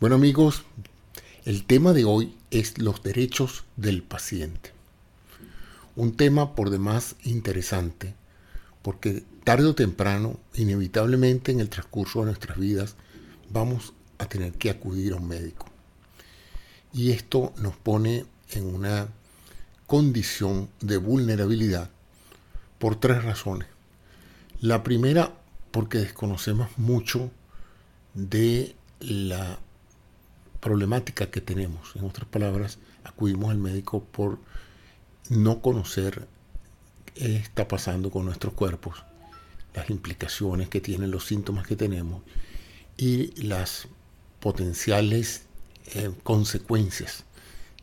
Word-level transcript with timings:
Bueno 0.00 0.16
amigos, 0.16 0.62
el 1.44 1.66
tema 1.66 1.92
de 1.92 2.06
hoy 2.06 2.34
es 2.50 2.78
los 2.78 3.02
derechos 3.02 3.64
del 3.76 4.02
paciente. 4.02 4.72
Un 5.94 6.16
tema 6.16 6.54
por 6.54 6.70
demás 6.70 7.16
interesante, 7.22 8.14
porque 8.80 9.24
tarde 9.44 9.66
o 9.66 9.74
temprano, 9.74 10.40
inevitablemente 10.54 11.52
en 11.52 11.60
el 11.60 11.68
transcurso 11.68 12.20
de 12.20 12.26
nuestras 12.28 12.56
vidas, 12.56 12.96
vamos 13.50 13.92
a 14.16 14.24
tener 14.24 14.54
que 14.54 14.70
acudir 14.70 15.12
a 15.12 15.16
un 15.16 15.28
médico. 15.28 15.66
Y 16.94 17.10
esto 17.10 17.52
nos 17.58 17.76
pone 17.76 18.24
en 18.52 18.74
una 18.74 19.08
condición 19.86 20.70
de 20.80 20.96
vulnerabilidad 20.96 21.90
por 22.78 22.98
tres 22.98 23.22
razones. 23.22 23.68
La 24.62 24.82
primera, 24.82 25.34
porque 25.70 25.98
desconocemos 25.98 26.70
mucho 26.78 27.30
de 28.14 28.74
la 29.00 29.58
problemática 30.60 31.30
que 31.30 31.40
tenemos. 31.40 31.96
En 31.96 32.04
otras 32.04 32.28
palabras, 32.28 32.78
acudimos 33.04 33.50
al 33.50 33.58
médico 33.58 34.04
por 34.04 34.38
no 35.28 35.60
conocer 35.60 36.28
qué 37.14 37.36
está 37.36 37.68
pasando 37.68 38.10
con 38.10 38.24
nuestros 38.24 38.54
cuerpos, 38.54 39.02
las 39.74 39.90
implicaciones 39.90 40.68
que 40.68 40.80
tienen 40.80 41.10
los 41.10 41.26
síntomas 41.26 41.66
que 41.66 41.76
tenemos 41.76 42.22
y 42.96 43.42
las 43.42 43.88
potenciales 44.40 45.46
eh, 45.94 46.12
consecuencias 46.22 47.24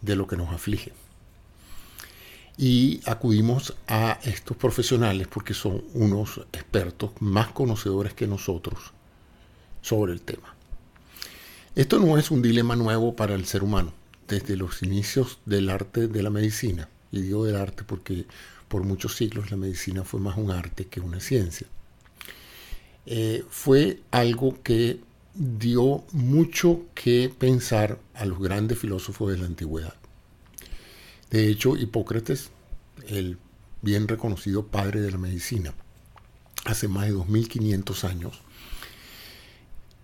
de 0.01 0.15
lo 0.15 0.27
que 0.27 0.37
nos 0.37 0.53
aflige. 0.53 0.93
Y 2.57 3.01
acudimos 3.05 3.75
a 3.87 4.19
estos 4.23 4.57
profesionales 4.57 5.27
porque 5.27 5.53
son 5.53 5.83
unos 5.93 6.41
expertos 6.53 7.11
más 7.19 7.49
conocedores 7.49 8.13
que 8.13 8.25
nosotros 8.27 8.93
sobre 9.81 10.13
el 10.13 10.21
tema. 10.21 10.56
Esto 11.77 11.99
no 11.99 12.17
es 12.17 12.31
un 12.31 12.41
dilema 12.41 12.75
nuevo 12.75 13.15
para 13.15 13.35
el 13.35 13.45
ser 13.45 13.61
humano. 13.61 13.93
Desde 14.27 14.57
los 14.57 14.81
inicios 14.81 15.37
del 15.45 15.69
arte 15.69 16.07
de 16.07 16.23
la 16.23 16.31
medicina, 16.31 16.89
y 17.11 17.21
digo 17.21 17.45
del 17.45 17.55
arte 17.55 17.83
porque 17.83 18.25
por 18.67 18.83
muchos 18.83 19.15
siglos 19.15 19.51
la 19.51 19.57
medicina 19.57 20.03
fue 20.03 20.19
más 20.19 20.37
un 20.37 20.49
arte 20.49 20.87
que 20.87 21.01
una 21.01 21.19
ciencia, 21.19 21.67
eh, 23.05 23.45
fue 23.51 24.01
algo 24.09 24.59
que 24.63 25.01
dio 25.35 26.03
mucho 26.13 26.81
que 26.95 27.31
pensar 27.37 27.99
a 28.15 28.25
los 28.25 28.39
grandes 28.39 28.79
filósofos 28.79 29.31
de 29.31 29.37
la 29.37 29.45
antigüedad. 29.45 29.93
De 31.29 31.47
hecho, 31.47 31.77
Hipócrates, 31.77 32.49
el 33.07 33.37
bien 33.83 34.07
reconocido 34.07 34.65
padre 34.65 34.99
de 35.01 35.11
la 35.11 35.19
medicina, 35.19 35.75
hace 36.65 36.87
más 36.87 37.05
de 37.05 37.11
2500 37.11 38.03
años, 38.03 38.41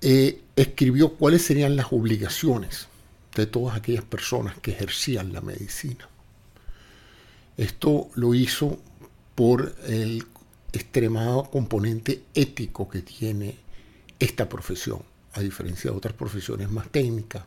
eh, 0.05 0.41
escribió 0.57 1.13
cuáles 1.13 1.43
serían 1.43 1.77
las 1.77 1.93
obligaciones 1.93 2.89
de 3.35 3.45
todas 3.45 3.77
aquellas 3.77 4.03
personas 4.03 4.59
que 4.59 4.71
ejercían 4.71 5.31
la 5.31 5.39
medicina. 5.39 6.09
Esto 7.55 8.09
lo 8.15 8.33
hizo 8.33 8.79
por 9.33 9.73
el 9.87 10.25
extremado 10.73 11.49
componente 11.49 12.21
ético 12.33 12.89
que 12.89 13.01
tiene 13.01 13.55
esta 14.19 14.49
profesión, 14.49 15.03
a 15.35 15.39
diferencia 15.39 15.89
de 15.89 15.95
otras 15.95 16.15
profesiones 16.15 16.69
más 16.69 16.89
técnicas, 16.89 17.45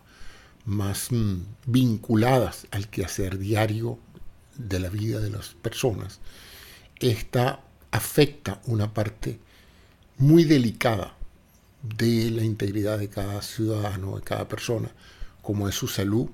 más 0.65 1.13
mm, 1.13 1.41
vinculadas 1.67 2.69
al 2.71 2.89
quehacer 2.89 3.37
diario 3.37 3.99
de 4.57 4.81
la 4.81 4.89
vida 4.89 5.21
de 5.21 5.29
las 5.29 5.49
personas. 5.51 6.21
Esta 7.01 7.61
afecta 7.91 8.63
una 8.65 8.95
parte 8.95 9.39
muy 10.17 10.45
delicada 10.45 11.17
de 11.97 12.31
la 12.31 12.43
integridad 12.43 12.99
de 12.99 13.09
cada 13.09 13.43
ciudadano, 13.43 14.17
de 14.17 14.23
cada 14.23 14.49
persona, 14.49 14.91
como 15.43 15.69
es 15.69 15.75
su 15.75 15.89
salud 15.89 16.29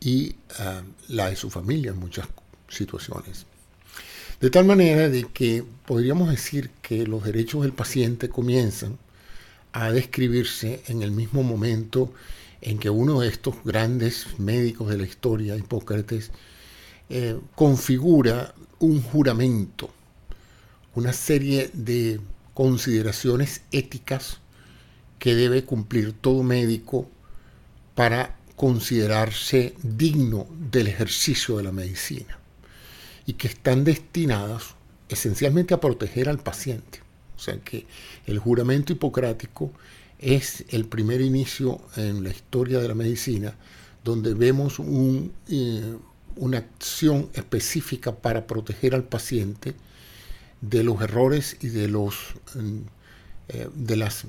y 0.00 0.36
ah, 0.58 0.82
la 1.08 1.30
de 1.30 1.36
su 1.36 1.50
familia 1.50 1.92
en 1.92 1.98
muchas 1.98 2.28
situaciones. 2.68 3.46
De 4.40 4.50
tal 4.50 4.64
manera 4.64 5.08
de 5.08 5.24
que 5.24 5.64
podríamos 5.86 6.28
decir 6.28 6.70
que 6.82 7.06
los 7.06 7.24
derechos 7.24 7.62
del 7.62 7.72
paciente 7.72 8.28
comienzan 8.28 8.98
a 9.72 9.90
describirse 9.90 10.82
en 10.86 11.02
el 11.02 11.10
mismo 11.10 11.42
momento 11.42 12.12
en 12.60 12.78
que 12.78 12.90
uno 12.90 13.20
de 13.20 13.28
estos 13.28 13.56
grandes 13.64 14.38
médicos 14.38 14.88
de 14.88 14.98
la 14.98 15.04
historia, 15.04 15.56
Hipócrates, 15.56 16.30
eh, 17.08 17.38
configura 17.54 18.54
un 18.78 19.02
juramento, 19.02 19.90
una 20.94 21.12
serie 21.12 21.70
de 21.72 22.20
consideraciones 22.54 23.62
éticas 23.72 24.40
que 25.18 25.34
debe 25.34 25.64
cumplir 25.64 26.12
todo 26.12 26.42
médico 26.42 27.08
para 27.94 28.36
considerarse 28.56 29.74
digno 29.82 30.46
del 30.70 30.86
ejercicio 30.86 31.56
de 31.56 31.64
la 31.64 31.72
medicina 31.72 32.38
y 33.26 33.34
que 33.34 33.48
están 33.48 33.84
destinadas 33.84 34.74
esencialmente 35.08 35.74
a 35.74 35.80
proteger 35.80 36.28
al 36.28 36.38
paciente. 36.38 37.00
O 37.36 37.40
sea 37.40 37.58
que 37.58 37.86
el 38.26 38.38
juramento 38.38 38.92
hipocrático 38.92 39.72
es 40.18 40.64
el 40.68 40.86
primer 40.86 41.20
inicio 41.20 41.80
en 41.96 42.22
la 42.22 42.30
historia 42.30 42.78
de 42.78 42.88
la 42.88 42.94
medicina 42.94 43.54
donde 44.04 44.34
vemos 44.34 44.80
eh, 45.48 45.96
una 46.36 46.58
acción 46.58 47.30
específica 47.32 48.14
para 48.14 48.46
proteger 48.46 48.94
al 48.94 49.04
paciente 49.04 49.74
de 50.60 50.82
los 50.84 51.00
errores 51.00 51.56
y 51.60 51.68
de, 51.68 51.88
los, 51.88 52.14
mm, 52.54 52.78
eh, 53.48 53.68
de 53.74 53.96
las 53.96 54.26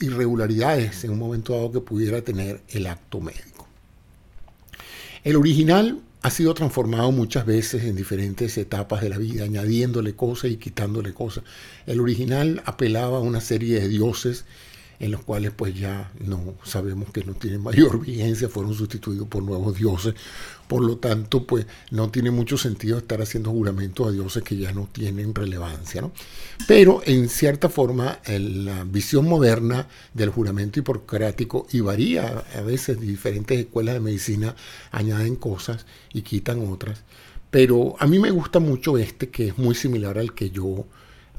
irregularidades 0.00 1.04
en 1.04 1.10
un 1.10 1.18
momento 1.18 1.54
dado 1.54 1.72
que 1.72 1.80
pudiera 1.80 2.22
tener 2.22 2.60
el 2.68 2.86
acto 2.86 3.20
médico. 3.20 3.66
El 5.24 5.36
original 5.36 6.00
ha 6.22 6.30
sido 6.30 6.52
transformado 6.54 7.12
muchas 7.12 7.46
veces 7.46 7.84
en 7.84 7.96
diferentes 7.96 8.56
etapas 8.58 9.00
de 9.00 9.08
la 9.08 9.18
vida, 9.18 9.44
añadiéndole 9.44 10.14
cosas 10.14 10.50
y 10.50 10.56
quitándole 10.56 11.14
cosas. 11.14 11.44
El 11.86 12.00
original 12.00 12.62
apelaba 12.66 13.18
a 13.18 13.20
una 13.20 13.40
serie 13.40 13.80
de 13.80 13.88
dioses 13.88 14.44
en 15.00 15.10
los 15.10 15.22
cuales 15.24 15.52
pues 15.56 15.74
ya 15.74 16.12
no 16.20 16.54
sabemos 16.62 17.10
que 17.10 17.24
no 17.24 17.32
tienen 17.32 17.62
mayor 17.62 18.00
vigencia, 18.00 18.50
fueron 18.50 18.74
sustituidos 18.74 19.26
por 19.26 19.42
nuevos 19.42 19.76
dioses, 19.76 20.14
por 20.68 20.84
lo 20.84 20.98
tanto 20.98 21.46
pues 21.46 21.66
no 21.90 22.10
tiene 22.10 22.30
mucho 22.30 22.58
sentido 22.58 22.98
estar 22.98 23.20
haciendo 23.22 23.50
juramentos 23.50 24.06
a 24.06 24.10
dioses 24.10 24.42
que 24.42 24.58
ya 24.58 24.72
no 24.72 24.88
tienen 24.92 25.34
relevancia. 25.34 26.02
¿no? 26.02 26.12
Pero 26.68 27.02
en 27.06 27.30
cierta 27.30 27.70
forma 27.70 28.20
la 28.26 28.84
visión 28.84 29.26
moderna 29.26 29.88
del 30.12 30.28
juramento 30.28 30.78
hipocrático, 30.78 31.66
y 31.72 31.80
varía 31.80 32.44
a 32.54 32.60
veces, 32.60 33.00
diferentes 33.00 33.58
escuelas 33.58 33.94
de 33.94 34.00
medicina 34.00 34.54
añaden 34.90 35.34
cosas 35.36 35.86
y 36.12 36.22
quitan 36.22 36.70
otras, 36.70 37.02
pero 37.50 37.96
a 37.98 38.06
mí 38.06 38.18
me 38.18 38.30
gusta 38.30 38.60
mucho 38.60 38.98
este 38.98 39.30
que 39.30 39.48
es 39.48 39.58
muy 39.58 39.74
similar 39.74 40.18
al 40.18 40.34
que 40.34 40.50
yo 40.50 40.86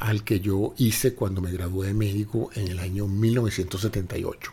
al 0.02 0.24
que 0.24 0.40
yo 0.40 0.74
hice 0.78 1.14
cuando 1.14 1.42
me 1.42 1.52
gradué 1.52 1.88
de 1.88 1.94
médico 1.94 2.50
en 2.56 2.68
el 2.68 2.80
año 2.80 3.08
1978. 3.08 4.52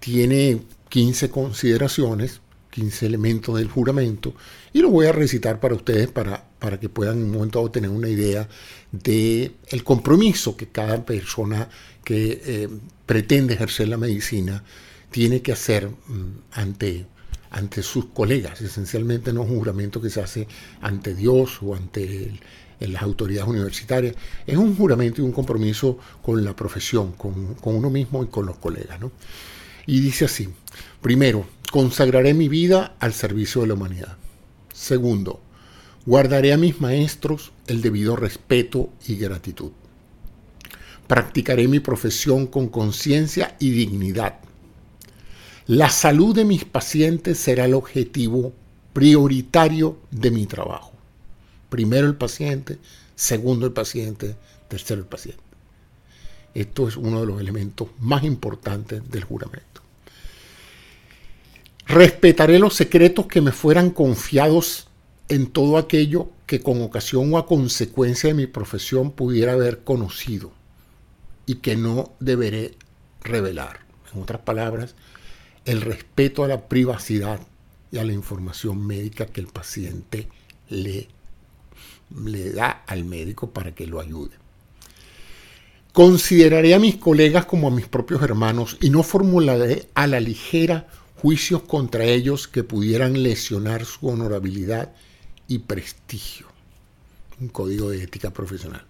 Tiene 0.00 0.60
15 0.90 1.30
consideraciones, 1.30 2.42
15 2.70 3.06
elementos 3.06 3.56
del 3.56 3.68
juramento, 3.68 4.34
y 4.74 4.82
lo 4.82 4.90
voy 4.90 5.06
a 5.06 5.12
recitar 5.12 5.60
para 5.60 5.74
ustedes 5.74 6.08
para, 6.08 6.44
para 6.58 6.78
que 6.78 6.90
puedan 6.90 7.16
en 7.16 7.24
un 7.24 7.30
momento 7.30 7.58
dado 7.58 7.70
tener 7.70 7.88
una 7.88 8.10
idea 8.10 8.46
del 8.92 9.56
el 9.68 9.82
compromiso 9.82 10.58
que 10.58 10.68
cada 10.68 11.06
persona 11.06 11.70
que 12.04 12.42
eh, 12.44 12.68
pretende 13.06 13.54
ejercer 13.54 13.88
la 13.88 13.96
medicina 13.96 14.62
tiene 15.10 15.40
que 15.40 15.52
hacer 15.52 15.88
mm, 15.88 16.38
ante, 16.52 17.06
ante 17.50 17.82
sus 17.82 18.06
colegas. 18.06 18.60
Esencialmente 18.60 19.32
no 19.32 19.44
es 19.44 19.50
un 19.50 19.58
juramento 19.58 20.02
que 20.02 20.10
se 20.10 20.20
hace 20.20 20.46
ante 20.82 21.14
Dios 21.14 21.60
o 21.62 21.74
ante 21.74 22.26
el, 22.26 22.40
en 22.80 22.92
las 22.92 23.02
autoridades 23.02 23.48
universitarias. 23.48 24.14
Es 24.46 24.56
un 24.56 24.76
juramento 24.76 25.20
y 25.20 25.24
un 25.24 25.32
compromiso 25.32 25.98
con 26.22 26.44
la 26.44 26.54
profesión, 26.54 27.12
con, 27.12 27.56
uno 27.62 27.90
mismo 27.90 28.22
y 28.24 28.26
con 28.26 28.46
los 28.46 28.58
colegas. 28.58 28.98
Y 29.86 30.00
dice 30.00 30.26
así, 30.26 30.48
primero, 31.00 31.46
consagraré 31.70 32.34
mi 32.34 32.48
vida 32.48 32.96
al 33.00 33.12
servicio 33.12 33.62
de 33.62 33.68
la 33.68 33.74
humanidad. 33.74 34.16
Segundo, 34.72 35.40
guardaré 36.06 36.52
a 36.52 36.58
mis 36.58 36.80
maestros 36.80 37.52
el 37.66 37.82
debido 37.82 38.16
respeto 38.16 38.90
y 39.06 39.16
gratitud. 39.16 39.72
Practicaré 41.06 41.68
mi 41.68 41.80
profesión 41.80 42.46
con 42.46 42.68
conciencia 42.68 43.56
y 43.58 43.70
dignidad. 43.70 44.40
La 45.66 45.90
salud 45.90 46.34
de 46.34 46.44
mis 46.44 46.64
pacientes 46.64 47.38
será 47.38 47.64
el 47.64 47.74
objetivo 47.74 48.52
prioritario 48.92 49.98
de 50.10 50.30
mi 50.30 50.46
trabajo. 50.46 50.97
Primero 51.68 52.06
el 52.06 52.14
paciente, 52.14 52.78
segundo 53.14 53.66
el 53.66 53.72
paciente, 53.72 54.36
tercero 54.68 55.00
el 55.00 55.06
paciente. 55.06 55.42
Esto 56.54 56.88
es 56.88 56.96
uno 56.96 57.20
de 57.20 57.26
los 57.26 57.40
elementos 57.40 57.88
más 57.98 58.24
importantes 58.24 59.08
del 59.10 59.24
juramento. 59.24 59.82
Respetaré 61.86 62.58
los 62.58 62.74
secretos 62.74 63.26
que 63.26 63.40
me 63.40 63.52
fueran 63.52 63.90
confiados 63.90 64.88
en 65.28 65.46
todo 65.46 65.78
aquello 65.78 66.30
que 66.46 66.60
con 66.60 66.82
ocasión 66.82 67.32
o 67.32 67.38
a 67.38 67.46
consecuencia 67.46 68.28
de 68.28 68.34
mi 68.34 68.46
profesión 68.46 69.10
pudiera 69.10 69.52
haber 69.52 69.84
conocido 69.84 70.52
y 71.46 71.56
que 71.56 71.76
no 71.76 72.12
deberé 72.20 72.76
revelar. 73.22 73.80
En 74.14 74.22
otras 74.22 74.40
palabras, 74.40 74.94
el 75.64 75.82
respeto 75.82 76.44
a 76.44 76.48
la 76.48 76.68
privacidad 76.68 77.40
y 77.90 77.98
a 77.98 78.04
la 78.04 78.12
información 78.12 78.86
médica 78.86 79.26
que 79.26 79.40
el 79.40 79.48
paciente 79.48 80.28
le, 80.68 81.08
le 82.24 82.52
da 82.52 82.84
al 82.86 83.04
médico 83.04 83.50
para 83.50 83.74
que 83.74 83.86
lo 83.86 84.00
ayude. 84.00 84.36
Consideraré 85.92 86.74
a 86.74 86.78
mis 86.78 86.96
colegas 86.96 87.46
como 87.46 87.68
a 87.68 87.70
mis 87.70 87.88
propios 87.88 88.22
hermanos 88.22 88.76
y 88.80 88.90
no 88.90 89.02
formularé 89.02 89.88
a 89.94 90.06
la 90.06 90.20
ligera 90.20 90.88
juicios 91.16 91.62
contra 91.62 92.04
ellos 92.04 92.46
que 92.46 92.62
pudieran 92.62 93.22
lesionar 93.22 93.84
su 93.84 94.06
honorabilidad 94.06 94.92
y 95.48 95.58
prestigio. 95.58 96.46
Un 97.40 97.48
código 97.48 97.90
de 97.90 98.02
ética 98.02 98.30
profesional. 98.30 98.84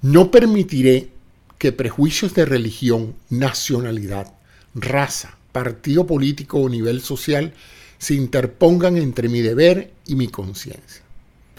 No 0.00 0.30
permitiré 0.30 1.10
que 1.58 1.72
prejuicios 1.72 2.34
de 2.34 2.44
religión, 2.44 3.14
nacionalidad, 3.30 4.34
raza, 4.74 5.36
partido 5.52 6.06
político 6.06 6.58
o 6.58 6.68
nivel 6.68 7.00
social 7.00 7.54
se 7.98 8.14
interpongan 8.14 8.96
entre 8.96 9.28
mi 9.28 9.40
deber 9.40 9.92
y 10.06 10.16
mi 10.16 10.28
conciencia. 10.28 11.03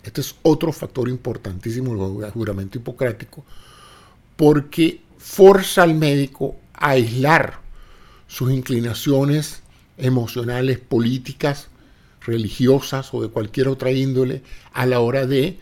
Este 0.06 0.22
es 0.22 0.36
otro 0.44 0.72
factor 0.72 1.10
importantísimo 1.10 2.22
del 2.22 2.32
juramento 2.32 2.78
hipocrático, 2.78 3.44
porque 4.36 5.02
forza 5.18 5.82
al 5.82 5.96
médico 5.96 6.58
a 6.74 6.92
aislar 6.92 7.60
sus 8.28 8.52
inclinaciones 8.52 9.64
emocionales, 9.98 10.78
políticas, 10.78 11.70
religiosas 12.22 13.14
o 13.14 13.22
de 13.22 13.30
cualquier 13.30 13.68
otra 13.68 13.92
índole 13.92 14.44
a 14.74 14.86
la 14.86 15.00
hora 15.00 15.26
de 15.26 15.58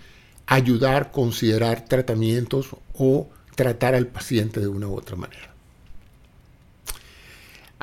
ayudar, 0.45 1.11
considerar 1.11 1.85
tratamientos 1.85 2.75
o 2.93 3.29
tratar 3.55 3.95
al 3.95 4.07
paciente 4.07 4.59
de 4.59 4.67
una 4.67 4.87
u 4.87 4.95
otra 4.95 5.15
manera. 5.15 5.52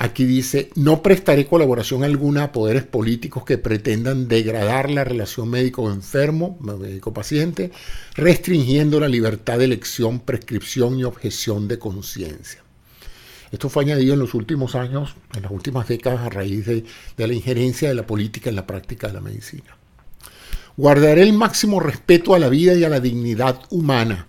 Aquí 0.02 0.24
dice, 0.24 0.70
no 0.76 1.02
prestaré 1.02 1.46
colaboración 1.46 2.04
alguna 2.04 2.44
a 2.44 2.52
poderes 2.52 2.84
políticos 2.84 3.44
que 3.44 3.58
pretendan 3.58 4.28
degradar 4.28 4.88
la 4.88 5.04
relación 5.04 5.50
médico-enfermo, 5.50 6.56
médico-paciente, 6.58 7.70
restringiendo 8.14 8.98
la 8.98 9.08
libertad 9.08 9.58
de 9.58 9.66
elección, 9.66 10.20
prescripción 10.20 10.98
y 10.98 11.04
objeción 11.04 11.68
de 11.68 11.78
conciencia. 11.78 12.62
Esto 13.52 13.68
fue 13.68 13.84
añadido 13.84 14.14
en 14.14 14.20
los 14.20 14.32
últimos 14.32 14.74
años, 14.74 15.16
en 15.36 15.42
las 15.42 15.52
últimas 15.52 15.86
décadas, 15.86 16.20
a 16.20 16.30
raíz 16.30 16.64
de, 16.64 16.84
de 17.18 17.26
la 17.26 17.34
injerencia 17.34 17.90
de 17.90 17.94
la 17.94 18.06
política 18.06 18.48
en 18.48 18.56
la 18.56 18.66
práctica 18.66 19.08
de 19.08 19.12
la 19.12 19.20
medicina. 19.20 19.76
Guardaré 20.78 21.24
el 21.24 21.34
máximo 21.34 21.78
respeto 21.78 22.34
a 22.34 22.38
la 22.38 22.48
vida 22.48 22.72
y 22.72 22.84
a 22.84 22.88
la 22.88 23.00
dignidad 23.00 23.60
humana. 23.68 24.28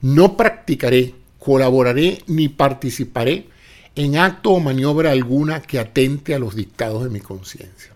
No 0.00 0.38
practicaré, 0.38 1.14
colaboraré 1.38 2.22
ni 2.28 2.48
participaré 2.48 3.54
en 3.96 4.18
acto 4.18 4.50
o 4.50 4.60
maniobra 4.60 5.10
alguna 5.10 5.62
que 5.62 5.78
atente 5.78 6.34
a 6.34 6.38
los 6.38 6.54
dictados 6.54 7.02
de 7.02 7.10
mi 7.10 7.20
conciencia. 7.20 7.92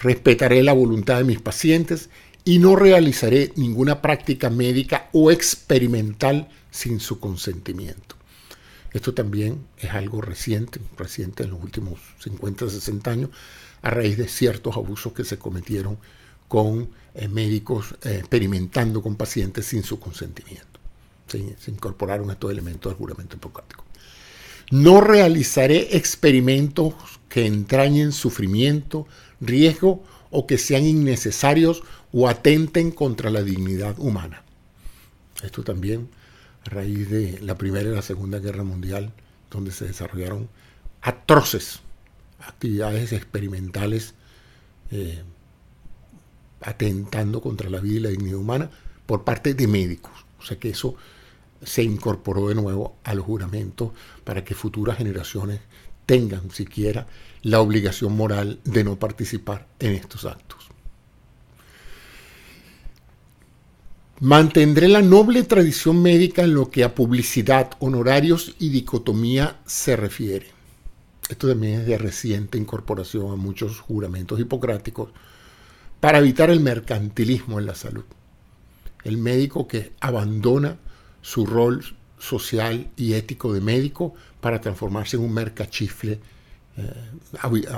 Respetaré 0.00 0.62
la 0.62 0.72
voluntad 0.72 1.18
de 1.18 1.24
mis 1.24 1.40
pacientes 1.40 2.08
y 2.44 2.60
no 2.60 2.76
realizaré 2.76 3.52
ninguna 3.56 4.00
práctica 4.00 4.48
médica 4.48 5.08
o 5.12 5.32
experimental 5.32 6.48
sin 6.70 7.00
su 7.00 7.18
consentimiento. 7.18 8.14
Esto 8.92 9.12
también 9.12 9.66
es 9.76 9.90
algo 9.90 10.20
reciente, 10.20 10.80
reciente 10.96 11.42
en 11.42 11.50
los 11.50 11.62
últimos 11.62 11.98
50, 12.20 12.70
60 12.70 13.10
años, 13.10 13.30
a 13.82 13.90
raíz 13.90 14.16
de 14.16 14.28
ciertos 14.28 14.76
abusos 14.76 15.12
que 15.12 15.24
se 15.24 15.38
cometieron 15.38 15.98
con 16.46 16.88
eh, 17.14 17.28
médicos 17.28 17.96
eh, 18.04 18.18
experimentando 18.20 19.02
con 19.02 19.16
pacientes 19.16 19.66
sin 19.66 19.82
su 19.82 19.98
consentimiento. 19.98 20.80
Se 21.26 21.70
incorporaron 21.70 22.30
estos 22.30 22.50
elementos 22.50 22.90
del 22.90 22.96
juramento 22.96 23.36
hipocrático. 23.36 23.84
No 24.70 25.00
realizaré 25.00 25.96
experimentos 25.96 26.94
que 27.28 27.46
entrañen 27.46 28.12
sufrimiento, 28.12 29.06
riesgo 29.40 30.02
o 30.30 30.46
que 30.46 30.58
sean 30.58 30.84
innecesarios 30.84 31.82
o 32.12 32.28
atenten 32.28 32.90
contra 32.90 33.30
la 33.30 33.42
dignidad 33.42 33.98
humana. 33.98 34.42
Esto 35.42 35.62
también 35.62 36.08
a 36.66 36.70
raíz 36.70 37.08
de 37.10 37.38
la 37.40 37.56
Primera 37.56 37.88
y 37.88 37.94
la 37.94 38.02
Segunda 38.02 38.38
Guerra 38.38 38.64
Mundial, 38.64 39.12
donde 39.50 39.70
se 39.70 39.86
desarrollaron 39.86 40.48
atroces 41.00 41.80
actividades 42.40 43.12
experimentales 43.12 44.14
eh, 44.90 45.22
atentando 46.60 47.40
contra 47.40 47.70
la 47.70 47.80
vida 47.80 47.96
y 47.96 48.00
la 48.00 48.08
dignidad 48.10 48.38
humana 48.38 48.70
por 49.06 49.24
parte 49.24 49.54
de 49.54 49.66
médicos. 49.66 50.12
O 50.38 50.44
sea 50.44 50.58
que 50.58 50.70
eso 50.70 50.96
se 51.62 51.82
incorporó 51.82 52.48
de 52.48 52.54
nuevo 52.54 52.96
a 53.04 53.14
los 53.14 53.24
juramentos 53.24 53.90
para 54.24 54.44
que 54.44 54.54
futuras 54.54 54.98
generaciones 54.98 55.60
tengan 56.06 56.50
siquiera 56.50 57.06
la 57.42 57.60
obligación 57.60 58.16
moral 58.16 58.60
de 58.64 58.84
no 58.84 58.98
participar 58.98 59.66
en 59.78 59.92
estos 59.92 60.24
actos. 60.24 60.68
Mantendré 64.20 64.88
la 64.88 65.02
noble 65.02 65.44
tradición 65.44 66.02
médica 66.02 66.42
en 66.42 66.54
lo 66.54 66.70
que 66.70 66.82
a 66.82 66.94
publicidad, 66.94 67.70
honorarios 67.78 68.56
y 68.58 68.70
dicotomía 68.70 69.60
se 69.64 69.94
refiere. 69.94 70.46
Esto 71.28 71.46
también 71.46 71.80
es 71.80 71.86
de 71.86 71.98
reciente 71.98 72.58
incorporación 72.58 73.30
a 73.30 73.36
muchos 73.36 73.78
juramentos 73.78 74.40
hipocráticos 74.40 75.10
para 76.00 76.18
evitar 76.18 76.50
el 76.50 76.60
mercantilismo 76.60 77.60
en 77.60 77.66
la 77.66 77.74
salud. 77.74 78.04
El 79.04 79.18
médico 79.18 79.68
que 79.68 79.92
abandona 80.00 80.78
su 81.28 81.44
rol 81.44 81.84
social 82.18 82.90
y 82.96 83.12
ético 83.12 83.52
de 83.52 83.60
médico 83.60 84.14
para 84.40 84.62
transformarse 84.62 85.18
en 85.18 85.24
un 85.24 85.34
mercachifle, 85.34 86.18
eh, 86.78 86.92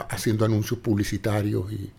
haciendo 0.09 0.45
anuncios 0.45 0.79
publicitarios 0.79 1.73
y, 1.73 1.91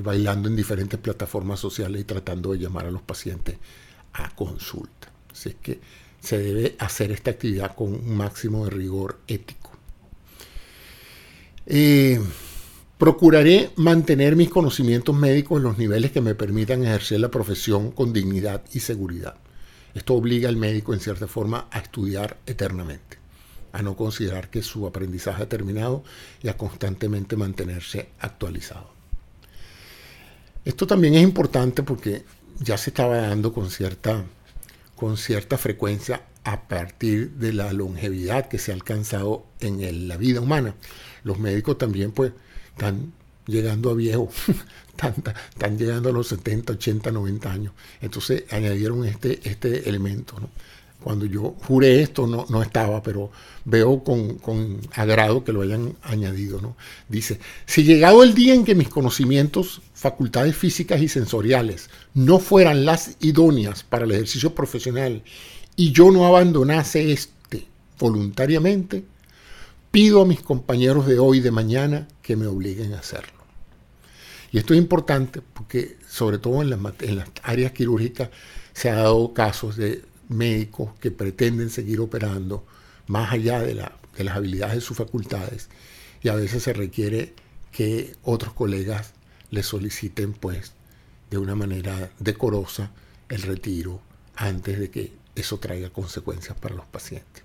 bailando 0.00 0.48
en 0.48 0.56
diferentes 0.56 0.98
plataformas 0.98 1.60
sociales 1.60 2.00
y 2.00 2.04
tratando 2.04 2.52
de 2.52 2.58
llamar 2.58 2.86
a 2.86 2.90
los 2.90 3.02
pacientes 3.02 3.58
a 4.12 4.34
consulta. 4.34 5.12
Así 5.30 5.56
que 5.60 5.80
se 6.20 6.38
debe 6.38 6.76
hacer 6.78 7.12
esta 7.12 7.30
actividad 7.30 7.74
con 7.76 7.94
un 7.94 8.16
máximo 8.16 8.64
de 8.64 8.70
rigor 8.70 9.20
ético. 9.28 9.70
Eh, 11.66 12.20
procuraré 12.96 13.70
mantener 13.76 14.34
mis 14.34 14.50
conocimientos 14.50 15.16
médicos 15.16 15.58
en 15.58 15.64
los 15.64 15.78
niveles 15.78 16.10
que 16.10 16.20
me 16.20 16.34
permitan 16.34 16.84
ejercer 16.84 17.20
la 17.20 17.30
profesión 17.30 17.92
con 17.92 18.12
dignidad 18.12 18.64
y 18.72 18.80
seguridad. 18.80 19.36
Esto 19.98 20.14
obliga 20.14 20.48
al 20.48 20.54
médico 20.54 20.94
en 20.94 21.00
cierta 21.00 21.26
forma 21.26 21.66
a 21.72 21.80
estudiar 21.80 22.36
eternamente, 22.46 23.18
a 23.72 23.82
no 23.82 23.96
considerar 23.96 24.48
que 24.48 24.62
su 24.62 24.86
aprendizaje 24.86 25.42
ha 25.42 25.48
terminado 25.48 26.04
y 26.40 26.46
a 26.46 26.56
constantemente 26.56 27.34
mantenerse 27.34 28.10
actualizado. 28.20 28.92
Esto 30.64 30.86
también 30.86 31.16
es 31.16 31.24
importante 31.24 31.82
porque 31.82 32.24
ya 32.60 32.78
se 32.78 32.90
estaba 32.90 33.16
dando 33.16 33.52
con 33.52 33.72
cierta, 33.72 34.24
con 34.94 35.16
cierta 35.16 35.58
frecuencia 35.58 36.22
a 36.44 36.68
partir 36.68 37.32
de 37.32 37.52
la 37.52 37.72
longevidad 37.72 38.46
que 38.46 38.60
se 38.60 38.70
ha 38.70 38.74
alcanzado 38.74 39.46
en 39.58 40.06
la 40.06 40.16
vida 40.16 40.40
humana. 40.40 40.76
Los 41.24 41.40
médicos 41.40 41.76
también 41.76 42.12
pues 42.12 42.32
están 42.68 43.12
llegando 43.48 43.90
a 43.90 43.94
viejo, 43.94 44.30
están, 44.90 45.78
llegando 45.78 46.10
a 46.10 46.12
los 46.12 46.28
70, 46.28 46.74
80, 46.74 47.10
90 47.10 47.50
años. 47.50 47.72
Entonces 48.00 48.44
añadieron 48.50 49.04
este, 49.04 49.40
este 49.48 49.88
elemento. 49.88 50.36
Cuando 51.02 51.26
yo 51.26 51.54
juré 51.66 52.02
esto 52.02 52.26
no, 52.26 52.46
no 52.48 52.60
estaba, 52.60 53.02
pero 53.02 53.30
veo 53.64 54.02
con, 54.02 54.34
con, 54.38 54.80
agrado 54.92 55.44
que 55.44 55.52
lo 55.52 55.62
hayan 55.62 55.96
añadido. 56.02 56.60
¿no? 56.60 56.76
Dice, 57.08 57.38
si 57.66 57.84
llegado 57.84 58.22
el 58.22 58.34
día 58.34 58.54
en 58.54 58.64
que 58.64 58.74
mis 58.74 58.88
conocimientos, 58.88 59.80
facultades 59.94 60.56
físicas 60.56 61.00
y 61.00 61.08
sensoriales 61.08 61.88
no 62.14 62.40
fueran 62.40 62.84
las 62.84 63.16
idóneas 63.20 63.84
para 63.84 64.04
el 64.04 64.12
ejercicio 64.12 64.54
profesional 64.54 65.22
y 65.76 65.92
yo 65.92 66.10
no 66.10 66.26
abandonase 66.26 67.12
este 67.12 67.68
voluntariamente, 67.98 69.04
pido 69.90 70.22
a 70.22 70.26
mis 70.26 70.40
compañeros 70.40 71.06
de 71.06 71.18
hoy 71.18 71.38
y 71.38 71.40
de 71.40 71.50
mañana 71.50 72.08
que 72.22 72.36
me 72.36 72.46
obliguen 72.46 72.94
a 72.94 72.98
hacerlo. 72.98 73.37
Y 74.50 74.58
esto 74.58 74.74
es 74.74 74.78
importante 74.78 75.40
porque 75.40 75.96
sobre 76.08 76.38
todo 76.38 76.62
en, 76.62 76.70
las 76.70 77.28
áreas 77.42 77.72
quirúrgicas 77.72 78.30
se 78.72 78.90
ha 78.90 78.96
dado 78.96 79.34
casos 79.34 79.76
de 79.76 80.02
médicos 80.28 80.90
que 81.00 81.10
pretenden 81.10 81.70
seguir 81.70 82.00
operando 82.00 82.66
más 83.06 83.32
allá 83.32 83.60
de, 83.60 83.74
de 83.74 84.24
las 84.24 84.36
habilidades 84.36 84.76
de 84.76 84.80
sus 84.80 84.96
facultades 84.96 85.68
y 86.22 86.28
a 86.28 86.34
veces 86.34 86.62
se 86.62 86.72
requiere 86.72 87.34
que 87.72 88.14
otros 88.22 88.52
colegas 88.54 89.12
les 89.50 89.66
soliciten 89.66 90.32
pues 90.32 90.72
de 91.30 91.38
una 91.38 91.54
manera 91.54 92.10
decorosa 92.18 92.90
el 93.28 93.42
retiro 93.42 94.00
antes 94.36 94.78
de 94.78 94.90
que 94.90 95.12
eso 95.34 95.58
traiga 95.58 95.90
consecuencias 95.90 96.56
para 96.58 96.74
los 96.74 96.86
pacientes. 96.86 97.44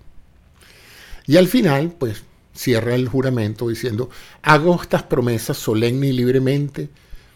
Y 1.26 1.36
al 1.36 1.48
final, 1.48 1.94
pues 1.98 2.22
cierra 2.54 2.94
el 2.94 3.08
juramento 3.08 3.68
diciendo, 3.68 4.10
hago 4.42 4.80
estas 4.80 5.02
promesas 5.02 5.56
solemne 5.56 6.08
y 6.08 6.12
libremente, 6.12 6.88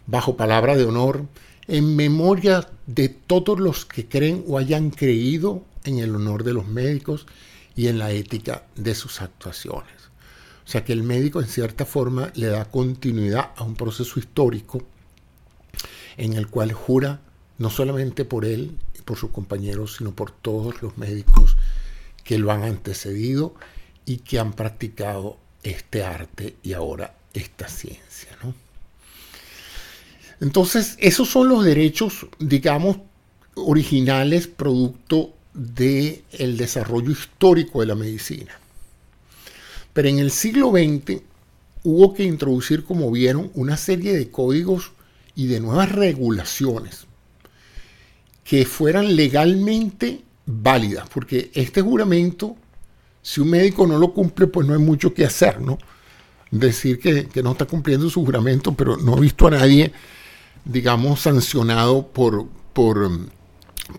bajo 0.06 0.36
palabra 0.36 0.76
de 0.76 0.84
honor, 0.84 1.26
en 1.66 1.96
memoria 1.96 2.68
de 2.86 3.08
todos 3.08 3.60
los 3.60 3.84
que 3.84 4.08
creen 4.08 4.44
o 4.46 4.58
hayan 4.58 4.90
creído 4.90 5.64
en 5.84 5.98
el 5.98 6.14
honor 6.14 6.44
de 6.44 6.54
los 6.54 6.66
médicos 6.66 7.26
y 7.76 7.88
en 7.88 7.98
la 7.98 8.10
ética 8.10 8.64
de 8.74 8.94
sus 8.94 9.20
actuaciones. 9.20 10.08
O 10.64 10.70
sea 10.70 10.84
que 10.84 10.92
el 10.92 11.02
médico 11.02 11.40
en 11.40 11.46
cierta 11.46 11.84
forma 11.84 12.30
le 12.34 12.46
da 12.48 12.64
continuidad 12.66 13.52
a 13.56 13.64
un 13.64 13.74
proceso 13.74 14.18
histórico 14.18 14.82
en 16.16 16.34
el 16.34 16.48
cual 16.48 16.72
jura 16.72 17.20
no 17.58 17.70
solamente 17.70 18.24
por 18.24 18.44
él 18.44 18.78
y 18.98 19.02
por 19.02 19.16
sus 19.16 19.30
compañeros, 19.30 19.96
sino 19.96 20.12
por 20.12 20.30
todos 20.30 20.82
los 20.82 20.96
médicos 20.98 21.56
que 22.24 22.38
lo 22.38 22.52
han 22.52 22.62
antecedido 22.62 23.54
y 24.08 24.16
que 24.16 24.38
han 24.38 24.54
practicado 24.54 25.36
este 25.62 26.02
arte 26.02 26.56
y 26.62 26.72
ahora 26.72 27.14
esta 27.34 27.68
ciencia. 27.68 28.30
Entonces, 30.40 30.96
esos 30.98 31.28
son 31.28 31.50
los 31.50 31.62
derechos, 31.62 32.26
digamos, 32.38 32.96
originales 33.54 34.46
producto 34.46 35.34
del 35.52 36.56
desarrollo 36.56 37.10
histórico 37.10 37.80
de 37.80 37.86
la 37.86 37.96
medicina. 37.96 38.58
Pero 39.92 40.08
en 40.08 40.20
el 40.20 40.30
siglo 40.30 40.70
XX 40.70 41.20
hubo 41.84 42.14
que 42.14 42.22
introducir, 42.22 42.84
como 42.84 43.10
vieron, 43.10 43.50
una 43.52 43.76
serie 43.76 44.16
de 44.16 44.30
códigos 44.30 44.92
y 45.34 45.48
de 45.48 45.60
nuevas 45.60 45.92
regulaciones 45.92 47.04
que 48.42 48.64
fueran 48.64 49.16
legalmente 49.16 50.22
válidas, 50.46 51.10
porque 51.10 51.50
este 51.52 51.82
juramento, 51.82 52.56
si 53.28 53.42
un 53.42 53.50
médico 53.50 53.86
no 53.86 53.98
lo 53.98 54.14
cumple, 54.14 54.46
pues 54.46 54.66
no 54.66 54.72
hay 54.72 54.80
mucho 54.80 55.12
que 55.12 55.22
hacer, 55.22 55.60
¿no? 55.60 55.76
Decir 56.50 56.98
que, 56.98 57.26
que 57.26 57.42
no 57.42 57.52
está 57.52 57.66
cumpliendo 57.66 58.08
su 58.08 58.24
juramento, 58.24 58.72
pero 58.72 58.96
no 58.96 59.18
he 59.18 59.20
visto 59.20 59.46
a 59.46 59.50
nadie, 59.50 59.92
digamos, 60.64 61.20
sancionado 61.20 62.08
por, 62.08 62.46
por, 62.72 63.10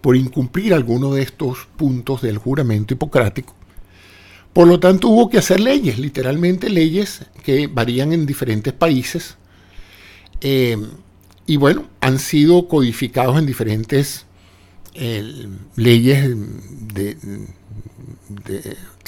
por 0.01 0.15
incumplir 0.15 0.73
alguno 0.73 1.13
de 1.13 1.21
estos 1.21 1.67
puntos 1.77 2.23
del 2.23 2.39
juramento 2.39 2.95
hipocrático. 2.95 3.53
Por 4.51 4.67
lo 4.67 4.79
tanto, 4.79 5.09
hubo 5.09 5.29
que 5.29 5.37
hacer 5.37 5.59
leyes, 5.59 5.99
literalmente 5.99 6.67
leyes 6.67 7.23
que 7.43 7.67
varían 7.67 8.13
en 8.13 8.25
diferentes 8.25 8.73
países. 8.73 9.37
Eh, 10.41 10.75
y 11.45 11.57
bueno, 11.57 11.85
han 12.01 12.17
sido 12.17 12.67
codificados 12.67 13.37
en 13.37 13.45
diferentes 13.45 14.25
eh, 14.95 15.47
leyes 15.75 16.35
de, 16.95 17.15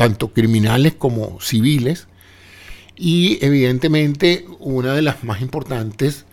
tanto 0.01 0.34
criminales 0.34 0.96
como 0.96 1.39
civiles. 1.41 2.08
Y 2.96 3.38
evidentemente 3.46 4.48
una 4.60 4.96
de 4.96 5.03
las 5.03 5.24
más 5.24 5.41
importantes 5.41 6.25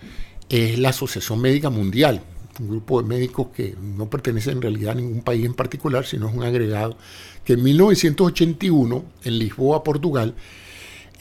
es 0.48 0.78
la 0.78 0.88
Asociación 0.88 1.42
Médica 1.42 1.68
Mundial, 1.68 2.22
un 2.60 2.68
grupo 2.68 3.02
de 3.02 3.06
médicos 3.06 3.48
que 3.54 3.76
no 3.78 4.08
pertenece 4.08 4.52
en 4.52 4.62
realidad 4.62 4.92
a 4.92 4.94
ningún 4.94 5.20
país 5.20 5.44
en 5.44 5.52
particular, 5.52 6.06
sino 6.06 6.30
es 6.30 6.34
un 6.34 6.44
agregado, 6.44 6.96
que 7.44 7.52
en 7.52 7.62
1981, 7.62 9.04
en 9.24 9.38
Lisboa, 9.38 9.84
Portugal, 9.84 10.34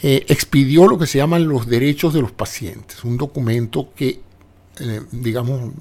eh, 0.02 0.24
expidió 0.30 0.88
lo 0.88 0.98
que 0.98 1.06
se 1.06 1.18
llaman 1.18 1.50
los 1.50 1.68
derechos 1.68 2.14
de 2.14 2.22
los 2.22 2.32
pacientes, 2.32 3.04
un 3.04 3.18
documento 3.18 3.90
que, 3.94 4.22
eh, 4.80 5.02
digamos, 5.12 5.74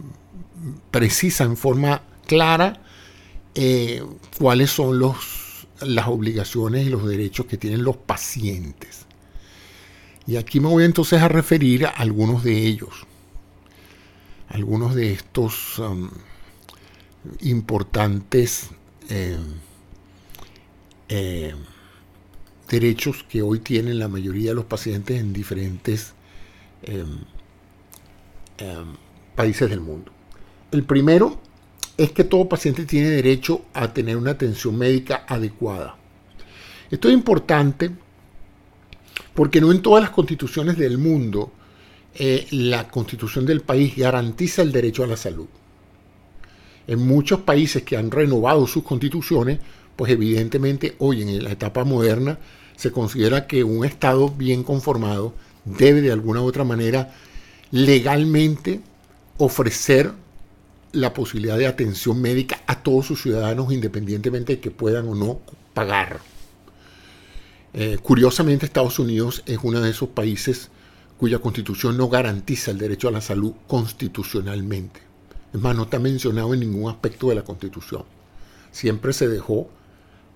precisa 0.90 1.44
en 1.44 1.56
forma 1.56 2.02
clara 2.26 2.82
eh, 3.54 4.02
cuáles 4.36 4.70
son 4.70 4.98
los, 4.98 5.45
las 5.80 6.08
obligaciones 6.08 6.86
y 6.86 6.90
los 6.90 7.06
derechos 7.06 7.46
que 7.46 7.56
tienen 7.56 7.84
los 7.84 7.96
pacientes. 7.96 9.06
Y 10.26 10.36
aquí 10.36 10.60
me 10.60 10.68
voy 10.68 10.84
entonces 10.84 11.20
a 11.22 11.28
referir 11.28 11.86
a 11.86 11.90
algunos 11.90 12.42
de 12.42 12.66
ellos 12.66 13.06
algunos 14.48 14.94
de 14.94 15.12
estos 15.12 15.78
um, 15.78 16.08
importantes 17.40 18.70
eh, 19.08 19.38
eh, 21.08 21.54
derechos 22.68 23.24
que 23.28 23.42
hoy 23.42 23.60
tienen 23.60 23.98
la 23.98 24.08
mayoría 24.08 24.50
de 24.50 24.54
los 24.54 24.64
pacientes 24.64 25.20
en 25.20 25.32
diferentes 25.32 26.14
em, 26.82 27.18
em, 28.58 28.96
países 29.34 29.68
del 29.70 29.80
mundo. 29.80 30.12
El 30.72 30.84
primero 30.84 31.40
es 31.96 32.12
que 32.12 32.24
todo 32.24 32.48
paciente 32.48 32.84
tiene 32.84 33.08
derecho 33.08 33.62
a 33.72 33.92
tener 33.92 34.16
una 34.16 34.32
atención 34.32 34.76
médica 34.76 35.24
adecuada. 35.26 35.96
Esto 36.90 37.08
es 37.08 37.14
importante 37.14 37.90
porque 39.34 39.60
no 39.60 39.72
en 39.72 39.82
todas 39.82 40.02
las 40.02 40.10
constituciones 40.10 40.76
del 40.76 40.98
mundo 40.98 41.52
eh, 42.14 42.46
la 42.50 42.88
constitución 42.88 43.44
del 43.44 43.60
país 43.60 43.96
garantiza 43.96 44.62
el 44.62 44.72
derecho 44.72 45.04
a 45.04 45.06
la 45.06 45.16
salud. 45.16 45.46
En 46.86 47.06
muchos 47.06 47.40
países 47.40 47.82
que 47.82 47.96
han 47.96 48.10
renovado 48.10 48.66
sus 48.66 48.84
constituciones, 48.84 49.58
pues 49.96 50.12
evidentemente 50.12 50.94
hoy 50.98 51.22
en 51.22 51.44
la 51.44 51.52
etapa 51.52 51.84
moderna 51.84 52.38
se 52.76 52.92
considera 52.92 53.46
que 53.46 53.64
un 53.64 53.84
Estado 53.84 54.28
bien 54.28 54.62
conformado 54.62 55.34
debe 55.64 56.00
de 56.00 56.12
alguna 56.12 56.42
u 56.42 56.44
otra 56.44 56.64
manera 56.64 57.12
legalmente 57.70 58.80
ofrecer 59.38 60.12
la 60.92 61.12
posibilidad 61.12 61.58
de 61.58 61.66
atención 61.66 62.20
médica 62.20 62.62
a 62.66 62.82
todos 62.82 63.06
sus 63.06 63.22
ciudadanos 63.22 63.72
independientemente 63.72 64.54
de 64.54 64.60
que 64.60 64.70
puedan 64.70 65.08
o 65.08 65.14
no 65.14 65.40
pagar. 65.74 66.20
Eh, 67.74 67.98
curiosamente 68.02 68.64
Estados 68.64 68.98
Unidos 68.98 69.42
es 69.46 69.58
uno 69.62 69.80
de 69.80 69.90
esos 69.90 70.08
países 70.08 70.70
cuya 71.18 71.38
constitución 71.38 71.96
no 71.96 72.08
garantiza 72.08 72.70
el 72.70 72.78
derecho 72.78 73.08
a 73.08 73.12
la 73.12 73.20
salud 73.20 73.52
constitucionalmente. 73.66 75.00
Es 75.52 75.60
más, 75.60 75.76
no 75.76 75.84
está 75.84 75.98
mencionado 75.98 76.54
en 76.54 76.60
ningún 76.60 76.90
aspecto 76.90 77.28
de 77.28 77.34
la 77.34 77.44
constitución. 77.44 78.04
Siempre 78.70 79.12
se 79.12 79.28
dejó 79.28 79.68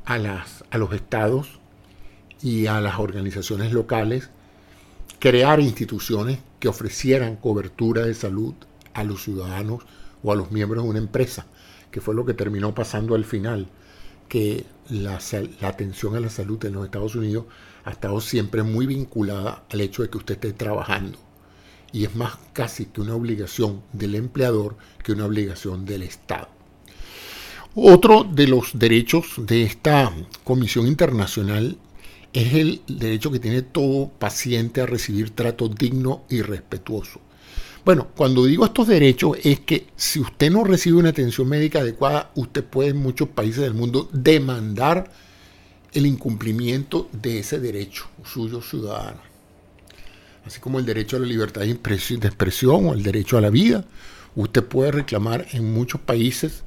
a, 0.05 0.19
las, 0.19 0.65
a 0.71 0.79
los 0.79 0.93
estados 0.93 1.61
y 2.43 2.67
a 2.67 2.81
las 2.81 2.99
organizaciones 2.99 3.73
locales 3.73 4.31
crear 5.19 5.61
instituciones 5.61 6.39
que 6.59 6.69
ofrecieran 6.69 7.37
cobertura 7.37 8.07
de 8.07 8.15
salud 8.15 8.55
a 8.95 9.05
los 9.05 9.23
ciudadanos 9.23 9.85
o 10.23 10.33
a 10.33 10.37
los 10.37 10.51
miembros 10.51 10.85
de 10.85 10.91
una 10.91 10.99
empresa, 10.99 11.47
que 11.91 12.01
fue 12.01 12.15
lo 12.15 12.25
que 12.25 12.35
terminó 12.35 12.75
pasando 12.75 13.15
al 13.15 13.25
final, 13.25 13.69
que 14.29 14.65
la, 14.89 15.19
atención 15.63 16.17
a 16.17 16.21
la 16.21 16.31
salud 16.31 16.65
en 16.65 16.75
los 16.75 16.85
Estados 16.85 17.15
Unidos 17.15 17.47
ha 17.85 17.91
estado 17.91 18.21
siempre 18.21 18.63
muy 18.63 18.87
vinculada 18.87 19.65
al 19.71 19.81
hecho 19.81 20.03
de 20.03 20.11
que 20.11 20.19
usted 20.19 20.35
esté 20.35 20.53
trabajando. 20.53 21.19
Y 21.93 22.05
es 22.05 22.15
más 22.15 22.39
casi 22.53 22.87
que 22.87 23.01
una 23.01 23.17
obligación 23.17 23.83
del 23.93 24.15
empleador 24.15 24.77
que 25.03 25.13
una 25.13 25.27
obligación 25.27 25.85
del 25.85 26.03
Estado. 26.03 26.49
Otro 27.75 28.25
de 28.25 28.47
los 28.47 28.79
derechos 28.79 29.35
de 29.39 29.63
esta 29.63 30.13
Comisión 30.45 30.87
Internacional 30.87 31.79
es 32.33 32.55
el 32.55 32.83
derecho 32.87 33.33
que 33.33 33.41
tiene 33.41 33.63
todo 33.63 34.09
paciente 34.09 34.81
a 34.81 34.87
recibir 34.87 35.31
trato 35.31 35.69
digno 35.69 36.25
y 36.29 36.43
respetuoso. 36.43 37.21
Bueno, 37.85 38.09
cuando 38.15 38.45
digo 38.45 38.67
estos 38.67 38.89
derechos 38.89 39.39
es 39.43 39.61
que 39.61 39.87
si 39.97 40.21
usted 40.21 40.51
no 40.51 40.65
recibe 40.65 40.99
una 40.99 41.09
atención 41.09 41.49
médica 41.49 41.81
adecuada, 41.81 42.31
usted 42.35 42.63
puede 42.63 42.91
en 42.91 42.99
muchos 42.99 43.29
países 43.29 43.63
del 43.63 43.75
mundo 43.75 44.09
demandar 44.13 45.11
el 45.93 46.05
incumplimiento 46.07 47.09
de 47.13 47.39
ese 47.39 47.59
derecho 47.59 48.07
suyo 48.25 48.61
ciudadano. 48.61 49.21
Así 50.45 50.61
como 50.61 50.79
el 50.79 50.87
derecho 50.87 51.17
a 51.17 51.21
la 51.21 51.27
libertad 51.27 51.63
de 51.63 51.71
expresión 51.71 52.87
o 52.87 52.93
el 52.93 53.03
derecho 53.03 53.39
a 53.39 53.41
la 53.41 53.51
vida, 53.51 53.85
usted 54.37 54.63
puede 54.63 54.93
reclamar 54.93 55.47
en 55.53 55.73
muchos 55.73 56.01
países 56.01 56.63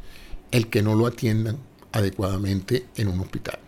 el 0.51 0.67
que 0.67 0.82
no 0.82 0.96
lo 0.96 1.05
atiendan 1.05 1.58
adecuadamente 1.91 2.88
en 2.96 3.08
un 3.08 3.20
hospital. 3.20 3.60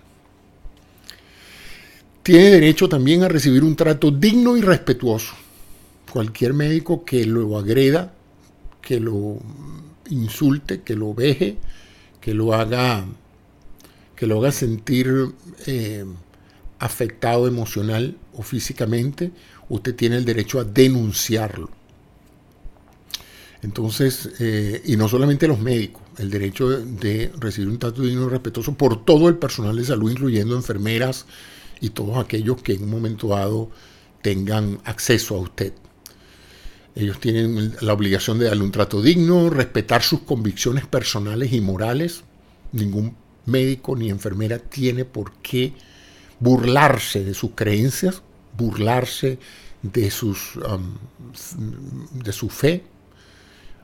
Tiene 2.24 2.50
derecho 2.50 2.90
también 2.90 3.24
a 3.24 3.28
recibir 3.28 3.64
un 3.64 3.76
trato 3.76 4.10
digno 4.10 4.58
y 4.58 4.62
respetuoso. 4.62 5.36
Cualquier 6.16 6.54
médico 6.54 7.04
que 7.04 7.26
lo 7.26 7.58
agreda, 7.58 8.14
que 8.82 9.02
lo 9.02 9.38
insulte, 10.10 10.82
que 10.82 10.96
lo 10.96 11.14
veje, 11.14 11.58
que 12.22 12.34
lo 12.34 12.54
haga 12.54 13.06
que 14.16 14.26
lo 14.26 14.40
haga 14.40 14.54
sentir 14.54 15.34
eh, 15.66 16.06
afectado 16.80 17.50
emocional 17.50 18.16
o 18.32 18.44
físicamente, 18.44 19.34
usted 19.68 19.94
tiene 19.94 20.16
el 20.16 20.24
derecho 20.24 20.62
a 20.62 20.64
denunciarlo. 20.64 21.70
Entonces, 23.62 24.30
eh, 24.40 24.84
y 24.86 24.96
no 24.96 25.10
solamente 25.10 25.50
los 25.50 25.60
médicos, 25.60 26.02
el 26.18 26.30
derecho 26.30 26.70
de, 26.70 27.30
recibir 27.38 27.68
un 27.68 27.78
trato 27.78 28.04
digno 28.04 28.28
y 28.28 28.30
respetuoso 28.30 28.74
por 28.76 29.04
todo 29.04 29.28
el 29.28 29.36
personal 29.36 29.76
de 29.76 29.84
salud, 29.84 30.10
incluyendo 30.10 30.56
enfermeras 30.56 31.26
y 31.82 31.90
todos 31.90 32.18
aquellos 32.20 32.62
que 32.62 32.76
en 32.76 32.86
un 32.86 32.90
momento 32.90 33.28
dado 33.28 33.70
tengan 34.22 34.80
acceso 34.86 35.36
a 35.36 35.40
usted. 35.40 35.74
Ellos 36.96 37.20
tienen 37.20 37.76
la 37.82 37.94
obligación 37.94 38.40
de 38.40 38.46
darle 38.46 38.64
un 38.64 38.72
trato 38.72 39.02
digno, 39.02 39.50
respetar 39.50 40.02
sus 40.02 40.22
convicciones 40.22 40.86
personales 40.88 41.52
y 41.52 41.60
morales. 41.60 42.24
Ningún 42.72 43.16
médico 43.46 43.96
ni 43.96 44.10
enfermera 44.10 44.60
tiene 44.60 45.04
por 45.04 45.34
qué 45.42 45.74
burlarse 46.40 47.24
de 47.24 47.34
sus 47.34 47.52
creencias, 47.52 48.22
burlarse 48.58 49.40
de, 49.82 50.10
sus, 50.10 50.56
um, 50.56 50.96
de 52.24 52.32
su 52.32 52.50
fe. 52.50 52.84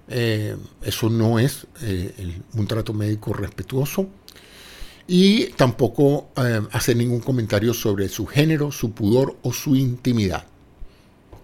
Eh, 0.08 0.56
eso 0.82 1.10
no 1.10 1.40
es 1.40 1.68
eh, 1.82 2.42
un 2.54 2.68
trato 2.68 2.94
médico 2.94 3.34
respetuoso. 3.34 4.08
y 5.08 5.48
tampoco 5.58 6.30
eh, 6.38 6.62
hacer 6.72 6.96
ningún 6.96 7.20
comentario 7.20 7.74
sobre 7.74 8.08
su 8.08 8.26
género, 8.26 8.72
su 8.72 8.92
pudor 8.92 9.36
o 9.42 9.52
su 9.52 9.76
intimidad, 9.76 10.46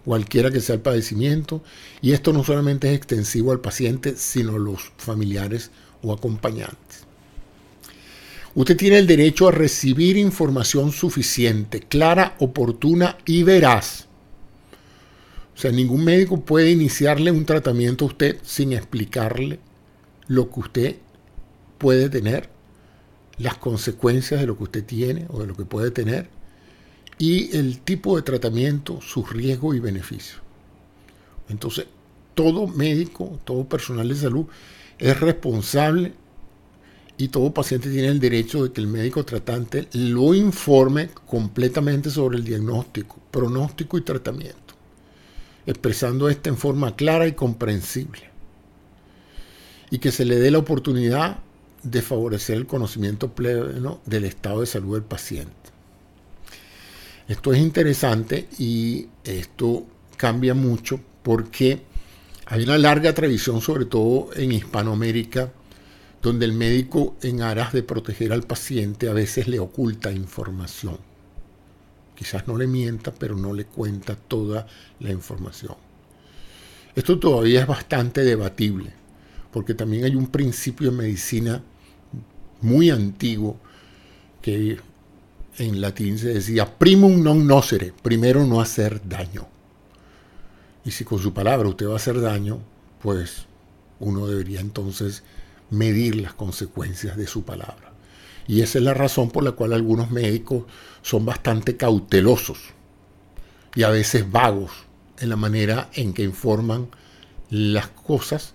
cualquiera 0.08 0.52
que 0.52 0.62
sea 0.62 0.76
el 0.76 0.82
padecimiento. 0.82 1.62
Y 2.02 2.14
esto 2.14 2.32
no 2.32 2.42
solamente 2.42 2.88
es 2.88 2.96
extensivo 2.96 3.52
al 3.52 3.60
paciente, 3.60 4.16
sino 4.16 4.56
a 4.56 4.60
los 4.60 4.94
familiares 4.96 5.70
o 6.02 6.14
acompañantes. 6.14 7.06
Usted 8.56 8.78
tiene 8.78 9.00
el 9.00 9.06
derecho 9.06 9.50
a 9.50 9.52
recibir 9.52 10.16
información 10.16 10.94
suficiente, 10.94 11.82
clara, 11.82 12.38
oportuna 12.40 13.18
y 13.26 13.44
veraz. 13.44 14.06
O 15.54 15.60
sea, 15.60 15.74
ningún 15.74 16.06
médico 16.06 16.40
puede 16.40 16.72
iniciarle 16.72 17.30
un 17.30 17.46
tratamiento 17.46 18.06
a 18.06 18.08
usted 18.08 18.38
sin 18.44 18.72
explicarle 18.72 19.60
lo 20.28 20.50
que 20.50 20.60
usted 20.62 20.96
puede 21.78 22.08
tener 22.08 22.50
las 23.38 23.58
consecuencias 23.58 24.40
de 24.40 24.48
lo 24.48 24.56
que 24.58 24.64
usted 24.64 24.86
tiene 24.86 25.26
o 25.28 25.42
de 25.42 25.48
lo 25.48 25.56
que 25.56 25.66
puede 25.66 25.92
tener 25.92 26.30
y 27.20 27.56
el 27.56 27.80
tipo 27.80 28.16
de 28.16 28.22
tratamiento, 28.22 29.02
sus 29.02 29.32
riesgos 29.32 29.76
y 29.76 29.80
beneficios. 29.80 30.42
Entonces, 31.50 31.88
todo 32.36 32.68
médico, 32.68 33.40
todo 33.44 33.68
personal 33.68 34.08
de 34.08 34.16
salud 34.16 34.46
es 35.00 35.20
responsable 35.20 36.14
y 37.18 37.30
todo 37.30 37.54
paciente 37.54 37.90
tiene 37.90 38.10
el 38.10 38.20
derecho 38.20 38.64
de 38.64 38.72
que 38.72 38.82
el 38.82 38.88
médico 38.88 39.26
tratante 39.26 39.88
lo 39.94 40.36
informe 40.36 41.10
completamente 41.26 42.12
sobre 42.12 42.38
el 42.38 42.44
diagnóstico, 42.44 43.18
pronóstico 43.32 43.98
y 43.98 44.02
tratamiento, 44.02 44.76
expresando 45.66 46.30
esto 46.30 46.50
en 46.50 46.58
forma 46.58 46.96
clara 46.96 47.28
y 47.28 47.32
comprensible. 47.32 48.30
Y 49.90 50.00
que 50.00 50.12
se 50.12 50.26
le 50.26 50.36
dé 50.36 50.52
la 50.52 50.60
oportunidad 50.60 51.40
de 51.82 52.02
favorecer 52.02 52.58
el 52.58 52.68
conocimiento 52.68 53.34
pleno 53.34 54.02
del 54.06 54.26
estado 54.26 54.60
de 54.60 54.68
salud 54.68 54.96
del 54.96 55.04
paciente. 55.04 55.77
Esto 57.28 57.54
es 57.54 57.60
interesante 57.60 58.48
y 58.58 59.08
esto 59.24 59.86
cambia 60.16 60.54
mucho 60.54 61.00
porque 61.24 61.82
hay 62.46 62.64
una 62.64 62.78
larga 62.78 63.14
tradición, 63.14 63.60
sobre 63.60 63.86
todo 63.86 64.30
en 64.36 64.54
Hispanoamérica, 64.54 65.52
donde 66.22 66.46
el 66.46 66.54
médico 66.54 67.18
en 67.22 67.42
aras 67.42 67.74
de 67.74 67.84
proteger 67.84 68.32
al 68.32 68.44
paciente 68.44 69.10
a 69.10 69.14
veces 69.14 69.48
le 69.48 69.60
oculta 69.60 70.12
información. 70.12 70.98
Quizás 72.16 72.48
no 72.48 72.58
le 72.58 72.66
mienta, 72.66 73.14
pero 73.14 73.36
no 73.36 73.54
le 73.54 73.66
cuenta 73.66 74.16
toda 74.16 74.66
la 75.00 75.12
información. 75.12 75.76
Esto 76.96 77.20
todavía 77.20 77.62
es 77.62 77.68
bastante 77.68 78.24
debatible 78.24 78.94
porque 79.52 79.74
también 79.74 80.06
hay 80.06 80.16
un 80.16 80.28
principio 80.28 80.90
en 80.90 80.98
medicina 80.98 81.64
muy 82.62 82.90
antiguo 82.90 83.60
que 84.42 84.78
en 85.58 85.82
latín 85.82 86.18
se 86.18 86.34
decía 86.34 86.78
primum 86.78 87.24
non 87.24 87.46
nocere, 87.50 87.94
primero 88.02 88.46
no 88.46 88.62
hacer 88.62 89.02
daño. 89.08 89.50
Y 90.86 90.92
si 90.92 91.04
con 91.04 91.20
su 91.20 91.34
palabra 91.34 91.68
usted 91.68 91.88
va 91.88 91.94
a 91.94 92.02
hacer 92.02 92.22
daño, 92.22 92.60
pues 93.02 93.46
uno 94.00 94.28
debería 94.28 94.62
entonces 94.62 95.24
medir 95.70 96.16
las 96.16 96.34
consecuencias 96.34 97.18
de 97.18 97.28
su 97.28 97.44
palabra. 97.44 97.94
Y 98.48 98.62
esa 98.62 98.78
es 98.78 98.84
la 98.84 98.94
razón 98.94 99.30
por 99.30 99.44
la 99.44 99.52
cual 99.52 99.74
algunos 99.74 100.12
médicos 100.12 100.64
son 101.02 101.26
bastante 101.26 101.76
cautelosos 101.76 102.60
y 103.76 103.84
a 103.84 103.90
veces 103.90 104.32
vagos 104.32 104.72
en 105.20 105.30
la 105.30 105.36
manera 105.36 105.90
en 105.94 106.14
que 106.14 106.24
informan 106.24 106.88
las 107.50 107.88
cosas 107.88 108.54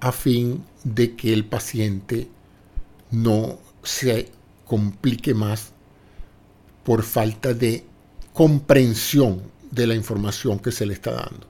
a 0.00 0.12
fin 0.12 0.64
de 0.84 1.16
que 1.16 1.32
el 1.32 1.44
paciente 1.44 2.28
no 3.10 3.58
se 3.82 4.30
complique 4.64 5.34
más 5.34 5.72
por 6.88 7.02
falta 7.02 7.52
de 7.52 7.84
comprensión 8.32 9.42
de 9.70 9.86
la 9.86 9.94
información 9.94 10.58
que 10.58 10.72
se 10.72 10.86
le 10.86 10.94
está 10.94 11.10
dando. 11.12 11.46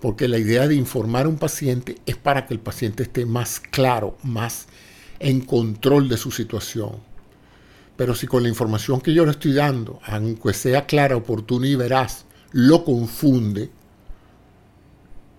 Porque 0.00 0.28
la 0.28 0.38
idea 0.38 0.68
de 0.68 0.76
informar 0.76 1.26
a 1.26 1.28
un 1.28 1.36
paciente 1.36 1.96
es 2.06 2.14
para 2.14 2.46
que 2.46 2.54
el 2.54 2.60
paciente 2.60 3.02
esté 3.02 3.26
más 3.26 3.58
claro, 3.58 4.16
más 4.22 4.68
en 5.18 5.40
control 5.40 6.08
de 6.08 6.16
su 6.16 6.30
situación. 6.30 6.92
Pero 7.96 8.14
si 8.14 8.28
con 8.28 8.44
la 8.44 8.48
información 8.48 9.00
que 9.00 9.12
yo 9.12 9.24
le 9.24 9.32
estoy 9.32 9.52
dando, 9.52 9.98
aunque 10.04 10.54
sea 10.54 10.86
clara, 10.86 11.16
oportuna 11.16 11.66
y 11.66 11.74
veraz, 11.74 12.26
lo 12.52 12.84
confunde, 12.84 13.72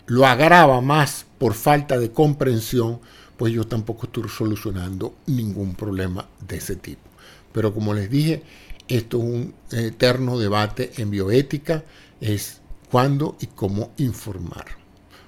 lo 0.08 0.26
agrava 0.26 0.82
más 0.82 1.26
por 1.38 1.54
falta 1.54 1.98
de 1.98 2.12
comprensión, 2.12 3.00
pues 3.38 3.54
yo 3.54 3.66
tampoco 3.66 4.08
estoy 4.08 4.28
solucionando 4.28 5.16
ningún 5.28 5.76
problema 5.76 6.28
de 6.46 6.58
ese 6.58 6.76
tipo. 6.76 7.10
Pero 7.54 7.74
como 7.74 7.94
les 7.94 8.10
dije, 8.10 8.44
esto 8.90 9.18
es 9.20 9.24
un 9.24 9.54
eterno 9.72 10.38
debate 10.38 10.92
en 10.98 11.12
bioética, 11.12 11.86
es 12.20 12.62
cuándo 12.92 13.38
y 13.40 13.48
cómo 13.48 13.94
informar. 13.98 14.66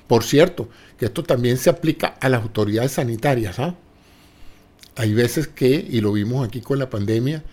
Por 0.07 0.23
cierto, 0.23 0.67
que 0.97 1.05
esto 1.05 1.23
también 1.23 1.57
se 1.57 1.69
aplica 1.69 2.07
a 2.19 2.27
las 2.27 2.41
autoridades 2.41 2.93
sanitarias. 2.93 3.59
¿ah? 3.59 3.75
Hay 4.95 5.13
veces 5.13 5.47
que, 5.47 5.69
y 5.69 6.01
lo 6.01 6.11
vimos 6.11 6.45
aquí 6.45 6.59
con 6.59 6.79
la 6.79 6.89
pandemia, 6.89 7.43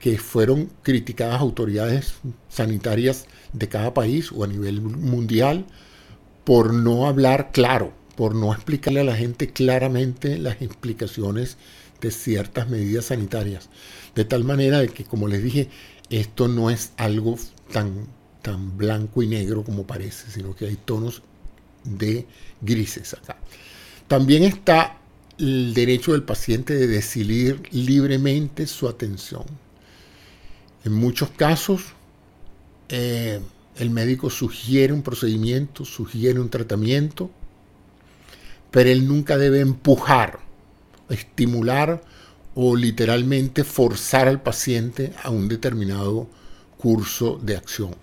que 0.00 0.18
fueron 0.18 0.70
criticadas 0.82 1.40
autoridades 1.40 2.14
sanitarias 2.48 3.26
de 3.52 3.68
cada 3.68 3.94
país 3.94 4.32
o 4.32 4.44
a 4.44 4.46
nivel 4.46 4.80
mundial 4.80 5.66
por 6.44 6.72
no 6.72 7.06
hablar 7.06 7.50
claro, 7.52 7.92
por 8.16 8.34
no 8.34 8.52
explicarle 8.52 9.00
a 9.00 9.04
la 9.04 9.16
gente 9.16 9.52
claramente 9.52 10.38
las 10.38 10.62
implicaciones 10.62 11.58
de 12.00 12.10
ciertas 12.10 12.68
medidas 12.68 13.06
sanitarias. 13.06 13.68
De 14.18 14.24
tal 14.24 14.42
manera 14.42 14.84
que, 14.88 15.04
como 15.04 15.28
les 15.28 15.44
dije, 15.44 15.68
esto 16.10 16.48
no 16.48 16.70
es 16.70 16.90
algo 16.96 17.38
tan, 17.70 18.08
tan 18.42 18.76
blanco 18.76 19.22
y 19.22 19.28
negro 19.28 19.62
como 19.62 19.86
parece, 19.86 20.28
sino 20.28 20.56
que 20.56 20.66
hay 20.66 20.74
tonos 20.74 21.22
de 21.84 22.26
grises 22.60 23.14
acá. 23.14 23.36
También 24.08 24.42
está 24.42 24.98
el 25.38 25.72
derecho 25.72 26.14
del 26.14 26.24
paciente 26.24 26.74
de 26.74 26.88
decidir 26.88 27.62
libremente 27.70 28.66
su 28.66 28.88
atención. 28.88 29.44
En 30.82 30.94
muchos 30.94 31.30
casos, 31.30 31.82
eh, 32.88 33.38
el 33.76 33.90
médico 33.90 34.30
sugiere 34.30 34.92
un 34.92 35.02
procedimiento, 35.02 35.84
sugiere 35.84 36.40
un 36.40 36.50
tratamiento, 36.50 37.30
pero 38.72 38.90
él 38.90 39.06
nunca 39.06 39.38
debe 39.38 39.60
empujar, 39.60 40.40
estimular 41.08 42.02
o 42.60 42.74
literalmente 42.74 43.62
forzar 43.62 44.26
al 44.26 44.42
paciente 44.42 45.12
a 45.22 45.30
un 45.30 45.46
determinado 45.46 46.26
curso 46.76 47.38
de 47.40 47.56
acción. 47.56 47.94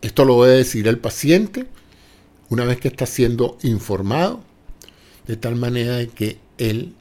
Esto 0.00 0.24
lo 0.24 0.44
debe 0.44 0.58
decir 0.58 0.86
el 0.86 0.98
paciente 0.98 1.66
una 2.48 2.64
vez 2.64 2.78
que 2.78 2.86
está 2.86 3.06
siendo 3.06 3.58
informado, 3.64 4.40
de 5.26 5.36
tal 5.36 5.56
manera 5.56 5.96
de 5.96 6.06
que 6.06 6.38
el 6.58 6.94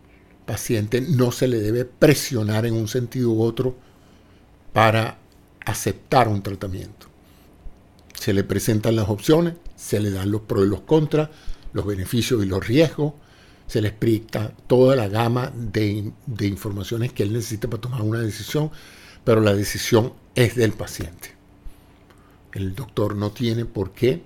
paciente 0.47 1.01
no 1.01 1.31
se 1.31 1.47
le 1.47 1.59
debe 1.59 1.85
presionar 1.85 2.65
en 2.65 2.73
un 2.73 2.87
sentido 2.87 3.29
u 3.29 3.43
otro 3.43 3.75
para 4.73 5.19
aceptar 5.63 6.27
un 6.29 6.41
tratamiento. 6.41 7.05
Se 8.15 8.33
le 8.33 8.43
presentan 8.43 8.95
las 8.95 9.07
opciones, 9.07 9.53
se 9.75 9.99
le 9.99 10.09
dan 10.09 10.31
los 10.31 10.41
pros 10.41 10.65
y 10.65 10.69
los 10.69 10.81
contras, 10.81 11.29
los 11.73 11.85
beneficios 11.85 12.43
y 12.43 12.47
los 12.47 12.65
riesgos, 12.65 13.13
se 13.71 13.79
le 13.79 13.88
explica 13.88 14.51
toda 14.67 14.97
la 14.97 15.07
gama 15.07 15.49
de, 15.55 16.12
informaciones 16.41 17.13
que 17.13 17.23
él 17.23 17.31
necesita 17.31 17.69
para 17.69 17.79
tomar 17.79 18.01
una 18.01 18.19
decisión, 18.19 18.69
pero 19.23 19.39
la 19.39 19.53
decisión 19.53 20.12
es 20.36 20.57
del 20.57 20.73
paciente. 20.73 21.29
El 22.51 22.75
doctor 22.75 23.15
no 23.15 23.31
tiene 23.31 23.63
por 23.63 23.93
qué 23.93 24.21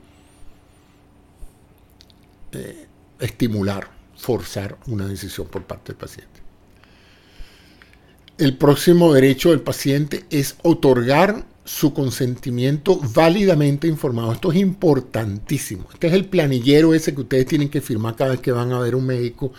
eh, 2.54 2.88
estimular, 3.20 3.88
forzar 4.18 4.80
una 4.88 5.06
decisión 5.06 5.46
por 5.46 5.64
parte 5.66 5.92
del 5.92 5.98
paciente. 5.98 6.42
El 8.40 8.58
próximo 8.58 9.14
derecho 9.14 9.52
del 9.52 9.62
paciente 9.62 10.26
es 10.32 10.56
otorgar 10.64 11.46
su 11.66 11.94
consentimiento 11.94 13.00
válidamente 13.14 13.88
informado. 13.88 14.32
Esto 14.32 14.52
es 14.52 14.60
importantísimo. 14.60 15.88
Este 15.92 16.08
es 16.08 16.14
el 16.14 16.26
planillero 16.26 16.94
ese 16.94 17.14
que 17.14 17.22
ustedes 17.22 17.48
tienen 17.48 17.70
que 17.70 17.82
firmar 17.82 18.16
cada 18.16 18.32
vez 18.32 18.40
que 18.40 18.52
van 18.52 18.72
a 18.72 18.80
ver 18.80 18.96
un 18.96 19.06
médico 19.06 19.52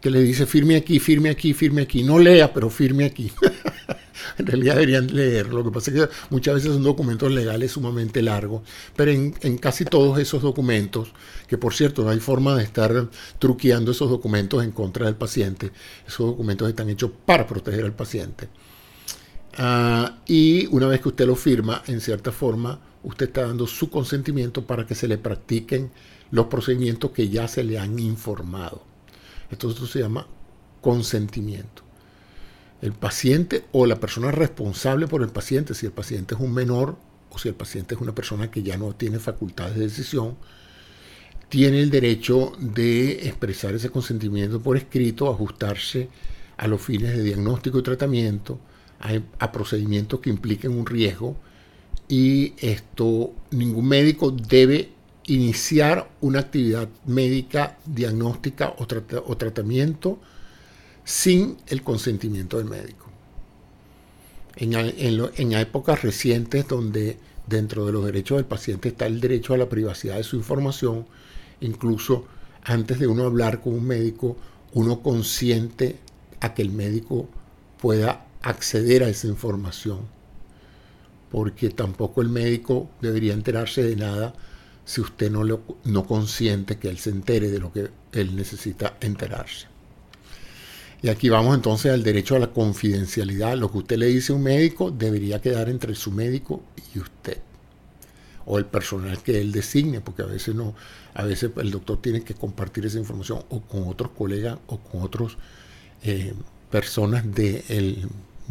que 0.00 0.10
le 0.10 0.22
dice 0.22 0.46
firme 0.46 0.76
aquí, 0.76 0.98
firme 0.98 1.28
aquí, 1.28 1.52
firme 1.52 1.82
aquí. 1.82 2.02
No 2.02 2.18
lea, 2.18 2.52
pero 2.54 2.70
firme 2.70 3.04
aquí. 3.04 3.30
en 4.38 4.46
realidad 4.46 4.76
deberían 4.76 5.14
leer. 5.14 5.48
Lo 5.48 5.62
que 5.62 5.70
pasa 5.70 5.90
es 5.90 5.96
que 5.98 6.08
muchas 6.30 6.54
veces 6.54 6.72
son 6.72 6.82
documentos 6.82 7.30
legales 7.30 7.72
sumamente 7.72 8.22
largos, 8.22 8.62
pero 8.96 9.10
en, 9.10 9.34
en 9.42 9.58
casi 9.58 9.84
todos 9.84 10.18
esos 10.18 10.40
documentos, 10.40 11.12
que 11.46 11.58
por 11.58 11.74
cierto 11.74 12.02
no 12.02 12.08
hay 12.08 12.20
forma 12.20 12.56
de 12.56 12.64
estar 12.64 13.10
truqueando 13.38 13.90
esos 13.90 14.08
documentos 14.08 14.64
en 14.64 14.70
contra 14.70 15.04
del 15.04 15.16
paciente, 15.16 15.72
esos 16.08 16.26
documentos 16.26 16.70
están 16.70 16.88
hechos 16.88 17.10
para 17.26 17.46
proteger 17.46 17.84
al 17.84 17.92
paciente 17.92 18.48
Ah, 19.56 20.18
y 20.26 20.66
una 20.66 20.86
vez 20.86 21.00
que 21.00 21.08
usted 21.08 21.26
lo 21.26 21.36
firma, 21.36 21.82
en 21.86 22.00
cierta 22.00 22.32
forma, 22.32 22.80
usted 23.02 23.26
está 23.26 23.46
dando 23.46 23.66
su 23.66 23.90
consentimiento 23.90 24.66
para 24.66 24.86
que 24.86 24.94
se 24.94 25.08
le 25.08 25.18
practiquen 25.18 25.90
los 26.30 26.46
procedimientos 26.46 27.10
que 27.10 27.28
ya 27.28 27.48
se 27.48 27.64
le 27.64 27.78
han 27.78 27.98
informado. 27.98 28.82
Esto, 29.50 29.70
se 29.72 30.00
llama 30.00 30.26
consentimiento. 30.80 31.82
el 32.82 32.92
paciente 32.92 33.64
o 33.72 33.84
la 33.86 33.96
persona 34.00 34.30
responsable 34.30 35.06
por 35.06 35.22
el 35.22 35.28
paciente, 35.30 35.74
si 35.74 35.86
el 35.86 35.92
paciente 35.92 36.34
es 36.34 36.40
un 36.40 36.54
menor 36.54 36.96
o 37.30 37.38
si 37.38 37.48
el 37.48 37.54
paciente 37.54 37.94
es 37.94 38.00
una 38.00 38.14
persona 38.14 38.50
que 38.50 38.62
ya 38.62 38.78
no 38.78 38.94
tiene 38.94 39.18
facultades 39.18 39.74
de 39.76 39.82
decisión, 39.82 40.36
tiene 41.48 41.80
el 41.80 41.90
derecho 41.90 42.52
de 42.58 43.28
expresar 43.28 43.74
ese 43.74 43.90
consentimiento 43.90 44.60
por 44.62 44.76
escrito, 44.76 45.28
ajustarse 45.30 46.08
a 46.56 46.66
los 46.68 46.80
fines 46.80 47.16
de 47.16 47.22
diagnóstico 47.22 47.78
y 47.78 47.82
tratamiento, 47.82 48.60
a, 49.00 49.52
procedimientos 49.52 50.20
que 50.20 50.30
impliquen 50.30 50.72
un 50.72 50.86
riesgo 50.86 51.36
y 52.08 52.54
esto 52.58 53.32
ningún 53.50 53.88
médico 53.88 54.30
debe 54.30 54.90
iniciar 55.26 56.10
una 56.20 56.40
actividad 56.40 56.88
médica, 57.06 57.78
diagnóstica 57.86 58.74
o, 58.78 58.86
tratamiento 59.36 60.18
sin 61.04 61.56
el 61.68 61.82
consentimiento 61.82 62.58
del 62.58 62.66
médico. 62.66 63.06
En, 64.56 65.52
épocas 65.54 66.02
recientes 66.02 66.68
donde 66.68 67.16
dentro 67.46 67.86
de 67.86 67.92
los 67.92 68.04
derechos 68.04 68.36
del 68.36 68.44
paciente 68.44 68.88
está 68.88 69.06
el 69.06 69.20
derecho 69.20 69.54
a 69.54 69.58
la 69.58 69.68
privacidad 69.68 70.16
de 70.16 70.24
su 70.24 70.36
información, 70.36 71.06
incluso 71.60 72.26
antes 72.64 72.98
de 72.98 73.06
uno 73.06 73.24
hablar 73.24 73.60
con 73.60 73.74
un 73.74 73.86
médico, 73.86 74.36
uno 74.72 75.00
consiente 75.00 75.96
a 76.40 76.52
que 76.54 76.62
el 76.62 76.70
médico 76.70 77.28
pueda 77.80 78.26
acceder 78.42 79.02
a 79.04 79.08
esa 79.08 79.26
información, 79.26 80.00
porque 81.30 81.70
tampoco 81.70 82.22
el 82.22 82.28
médico 82.28 82.90
debería 83.00 83.34
enterarse 83.34 83.82
de 83.82 83.96
nada 83.96 84.34
si 84.84 85.00
usted 85.00 85.30
no, 85.30 85.44
lo, 85.44 85.62
no 85.84 86.04
consiente 86.06 86.78
que 86.78 86.88
él 86.88 86.98
se 86.98 87.10
entere 87.10 87.50
de 87.50 87.58
lo 87.58 87.72
que 87.72 87.90
él 88.12 88.34
necesita 88.34 88.96
enterarse. 89.00 89.66
Y 91.02 91.08
aquí 91.08 91.28
vamos 91.28 91.54
entonces 91.54 91.92
al 91.92 92.02
derecho 92.02 92.36
a 92.36 92.38
la 92.38 92.48
confidencialidad. 92.48 93.56
Lo 93.56 93.70
que 93.70 93.78
usted 93.78 93.96
le 93.96 94.06
dice 94.06 94.32
a 94.32 94.36
un 94.36 94.42
médico 94.42 94.90
debería 94.90 95.40
quedar 95.40 95.70
entre 95.70 95.94
su 95.94 96.10
médico 96.10 96.62
y 96.94 96.98
usted. 96.98 97.38
O 98.44 98.58
el 98.58 98.66
personal 98.66 99.22
que 99.22 99.40
él 99.40 99.52
designe, 99.52 100.00
porque 100.00 100.22
a 100.22 100.26
veces 100.26 100.54
no, 100.54 100.74
a 101.14 101.24
veces 101.24 101.50
el 101.56 101.70
doctor 101.70 102.02
tiene 102.02 102.22
que 102.22 102.34
compartir 102.34 102.84
esa 102.84 102.98
información 102.98 103.42
o 103.48 103.62
con 103.62 103.86
otros 103.88 104.10
colegas 104.10 104.58
o 104.66 104.78
con 104.78 105.02
otras 105.02 105.36
eh, 106.02 106.34
personas 106.70 107.24
de, 107.34 107.64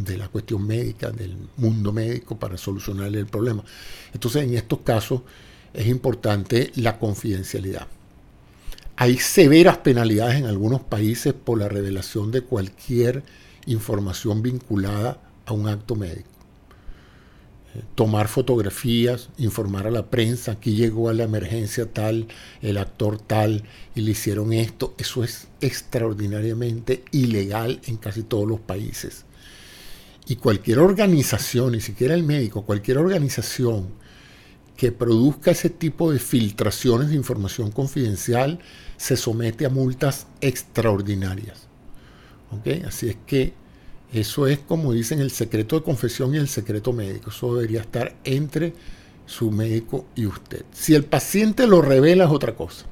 de 0.04 0.16
la 0.16 0.28
cuestión 0.28 0.66
médica, 0.66 1.10
del 1.10 1.36
mundo 1.56 1.92
médico, 1.92 2.38
para 2.38 2.56
solucionar 2.56 3.14
el 3.14 3.26
problema. 3.26 3.64
Entonces, 4.12 4.44
en 4.44 4.54
estos 4.54 4.80
casos 4.80 5.22
es 5.72 5.86
importante 5.86 6.72
la 6.76 6.98
confidencialidad. 6.98 7.86
Hay 8.96 9.18
severas 9.18 9.78
penalidades 9.78 10.36
en 10.36 10.46
algunos 10.46 10.82
países 10.82 11.32
por 11.32 11.58
la 11.58 11.68
revelación 11.68 12.30
de 12.30 12.42
cualquier 12.42 13.22
información 13.66 14.42
vinculada 14.42 15.18
a 15.46 15.52
un 15.52 15.68
acto 15.68 15.94
médico. 15.94 16.28
Eh, 17.74 17.82
tomar 17.94 18.28
fotografías, 18.28 19.30
informar 19.38 19.86
a 19.86 19.90
la 19.90 20.10
prensa, 20.10 20.52
aquí 20.52 20.74
llegó 20.74 21.08
a 21.08 21.14
la 21.14 21.24
emergencia 21.24 21.90
tal, 21.90 22.26
el 22.62 22.78
actor 22.78 23.18
tal, 23.20 23.62
y 23.94 24.00
le 24.00 24.10
hicieron 24.10 24.52
esto, 24.52 24.94
eso 24.98 25.22
es 25.22 25.48
extraordinariamente 25.60 27.04
ilegal 27.12 27.80
en 27.86 27.96
casi 27.96 28.22
todos 28.22 28.46
los 28.46 28.60
países. 28.60 29.24
Y 30.30 30.36
cualquier 30.36 30.78
organización, 30.78 31.72
ni 31.72 31.80
siquiera 31.80 32.14
el 32.14 32.22
médico, 32.22 32.62
cualquier 32.62 32.98
organización 32.98 33.88
que 34.76 34.92
produzca 34.92 35.50
ese 35.50 35.70
tipo 35.70 36.12
de 36.12 36.20
filtraciones 36.20 37.08
de 37.08 37.16
información 37.16 37.72
confidencial 37.72 38.60
se 38.96 39.16
somete 39.16 39.66
a 39.66 39.70
multas 39.70 40.28
extraordinarias. 40.40 41.66
Así 42.86 43.08
es 43.08 43.16
que 43.26 43.54
eso 44.12 44.46
es 44.46 44.60
como 44.60 44.92
dicen 44.92 45.18
el 45.18 45.32
secreto 45.32 45.74
de 45.74 45.82
confesión 45.82 46.32
y 46.32 46.38
el 46.38 46.46
secreto 46.46 46.92
médico. 46.92 47.30
Eso 47.30 47.56
debería 47.56 47.80
estar 47.80 48.14
entre 48.22 48.72
su 49.26 49.50
médico 49.50 50.06
y 50.14 50.26
usted. 50.26 50.64
Si 50.70 50.94
el 50.94 51.06
paciente 51.06 51.66
lo 51.66 51.82
revela 51.82 52.26
es 52.26 52.30
otra 52.30 52.54
cosa. 52.54 52.86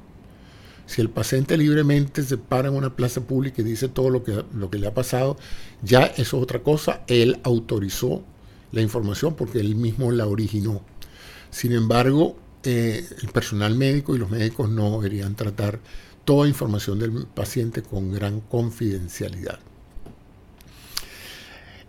Si 0.89 1.03
el 1.03 1.11
paciente 1.11 1.59
libremente 1.59 2.23
se 2.23 2.39
para 2.39 2.69
en 2.69 2.75
una 2.75 2.97
plaza 2.97 3.21
pública 3.21 3.61
y 3.61 3.65
dice 3.65 3.89
todo 3.89 4.09
lo 4.09 4.25
que, 4.25 4.43
lo 4.55 4.71
que 4.71 4.79
le 4.79 4.87
ha 4.87 4.95
pasado, 4.95 5.37
ya 5.83 6.05
eso 6.05 6.39
es 6.39 6.43
otra 6.43 6.61
cosa. 6.61 7.03
Él 7.09 7.39
autorizó 7.43 8.23
la 8.73 8.81
información 8.81 9.35
porque 9.35 9.61
él 9.61 9.77
mismo 9.77 10.11
la 10.13 10.27
originó. 10.27 10.81
Sin 11.51 11.73
embargo, 11.73 12.39
eh, 12.63 13.07
el 13.23 13.29
personal 13.29 13.75
médico 13.75 14.17
y 14.17 14.19
los 14.19 14.31
médicos 14.31 14.71
no 14.71 14.93
deberían 14.93 15.35
tratar 15.35 15.79
toda 16.25 16.49
información 16.49 16.99
del 16.99 17.27
paciente 17.27 17.83
con 17.83 18.11
gran 18.11 18.41
confidencialidad. 18.41 19.59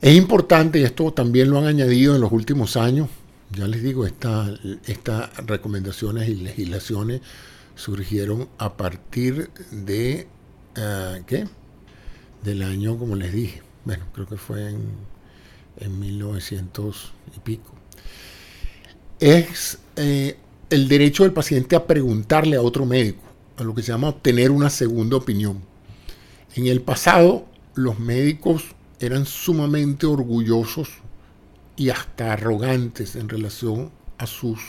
Es 0.01 0.13
importante, 0.13 0.77
y 0.77 0.83
esto 0.83 1.13
también 1.13 1.49
lo 1.49 1.57
han 1.57 1.67
añadido 1.67 2.15
en 2.15 2.21
los 2.21 2.33
últimos 2.33 2.75
años, 2.75 3.07
ya 3.51 3.65
les 3.65 3.81
digo, 3.81 4.05
estas 4.05 4.59
recomendaciones 5.45 6.27
y 6.27 6.35
legislaciones 6.35 7.21
surgieron 7.79 8.49
a 8.57 8.75
partir 8.75 9.49
de, 9.71 10.27
eh, 10.75 11.23
¿qué? 11.25 11.47
Del 12.43 12.61
año, 12.61 12.97
como 12.97 13.15
les 13.15 13.31
dije, 13.31 13.63
bueno, 13.85 14.05
creo 14.13 14.27
que 14.27 14.35
fue 14.35 14.69
en, 14.69 14.81
en 15.77 15.99
1900 15.99 17.13
y 17.35 17.39
pico. 17.39 17.73
Es 19.19 19.79
eh, 19.95 20.37
el 20.69 20.89
derecho 20.89 21.23
del 21.23 21.31
paciente 21.31 21.75
a 21.75 21.87
preguntarle 21.87 22.57
a 22.57 22.61
otro 22.61 22.85
médico, 22.85 23.23
a 23.57 23.63
lo 23.63 23.73
que 23.73 23.81
se 23.81 23.93
llama 23.93 24.09
obtener 24.09 24.51
una 24.51 24.69
segunda 24.69 25.15
opinión. 25.15 25.61
En 26.55 26.67
el 26.67 26.81
pasado, 26.81 27.47
los 27.75 27.97
médicos 27.97 28.75
eran 28.99 29.25
sumamente 29.25 30.05
orgullosos 30.05 30.89
y 31.77 31.89
hasta 31.89 32.33
arrogantes 32.33 33.15
en 33.15 33.29
relación 33.29 33.91
a 34.17 34.27
sus 34.27 34.59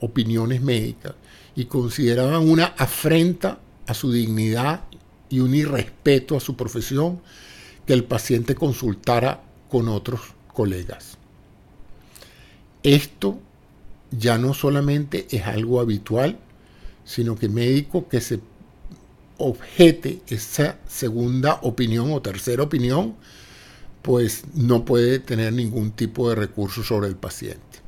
opiniones 0.00 0.62
médicas 0.62 1.14
y 1.56 1.64
consideraban 1.64 2.48
una 2.48 2.66
afrenta 2.66 3.58
a 3.86 3.94
su 3.94 4.12
dignidad 4.12 4.82
y 5.30 5.40
un 5.40 5.54
irrespeto 5.54 6.36
a 6.36 6.40
su 6.40 6.54
profesión 6.54 7.20
que 7.86 7.94
el 7.94 8.04
paciente 8.04 8.54
consultara 8.54 9.42
con 9.70 9.88
otros 9.88 10.20
colegas. 10.52 11.16
Esto 12.82 13.38
ya 14.10 14.38
no 14.38 14.54
solamente 14.54 15.26
es 15.30 15.44
algo 15.44 15.80
habitual, 15.80 16.38
sino 17.04 17.36
que 17.36 17.48
médico 17.48 18.08
que 18.08 18.20
se 18.20 18.40
objete 19.38 20.20
esa 20.28 20.78
segunda 20.86 21.58
opinión 21.62 22.12
o 22.12 22.22
tercera 22.22 22.62
opinión, 22.62 23.16
pues 24.02 24.44
no 24.54 24.84
puede 24.84 25.18
tener 25.18 25.52
ningún 25.52 25.90
tipo 25.90 26.28
de 26.28 26.36
recurso 26.36 26.82
sobre 26.82 27.08
el 27.08 27.16
paciente. 27.16 27.85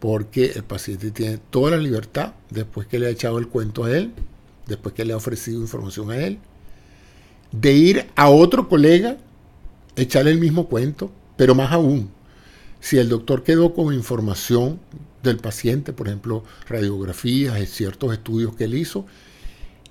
Porque 0.00 0.52
el 0.56 0.64
paciente 0.64 1.10
tiene 1.10 1.38
toda 1.38 1.72
la 1.72 1.78
libertad, 1.78 2.34
después 2.50 2.86
que 2.86 2.98
le 2.98 3.06
ha 3.06 3.10
echado 3.10 3.38
el 3.38 3.48
cuento 3.48 3.84
a 3.84 3.96
él, 3.96 4.12
después 4.66 4.94
que 4.94 5.04
le 5.04 5.12
ha 5.12 5.16
ofrecido 5.16 5.60
información 5.60 6.10
a 6.10 6.18
él, 6.18 6.38
de 7.52 7.72
ir 7.72 8.06
a 8.16 8.28
otro 8.28 8.68
colega, 8.68 9.16
echarle 9.96 10.30
el 10.30 10.38
mismo 10.38 10.68
cuento, 10.68 11.10
pero 11.36 11.54
más 11.54 11.72
aún, 11.72 12.10
si 12.80 12.98
el 12.98 13.08
doctor 13.08 13.42
quedó 13.42 13.74
con 13.74 13.94
información 13.94 14.78
del 15.22 15.38
paciente, 15.38 15.92
por 15.92 16.08
ejemplo, 16.08 16.44
radiografías 16.68 17.68
ciertos 17.68 18.12
estudios 18.12 18.54
que 18.54 18.64
él 18.64 18.74
hizo, 18.74 19.06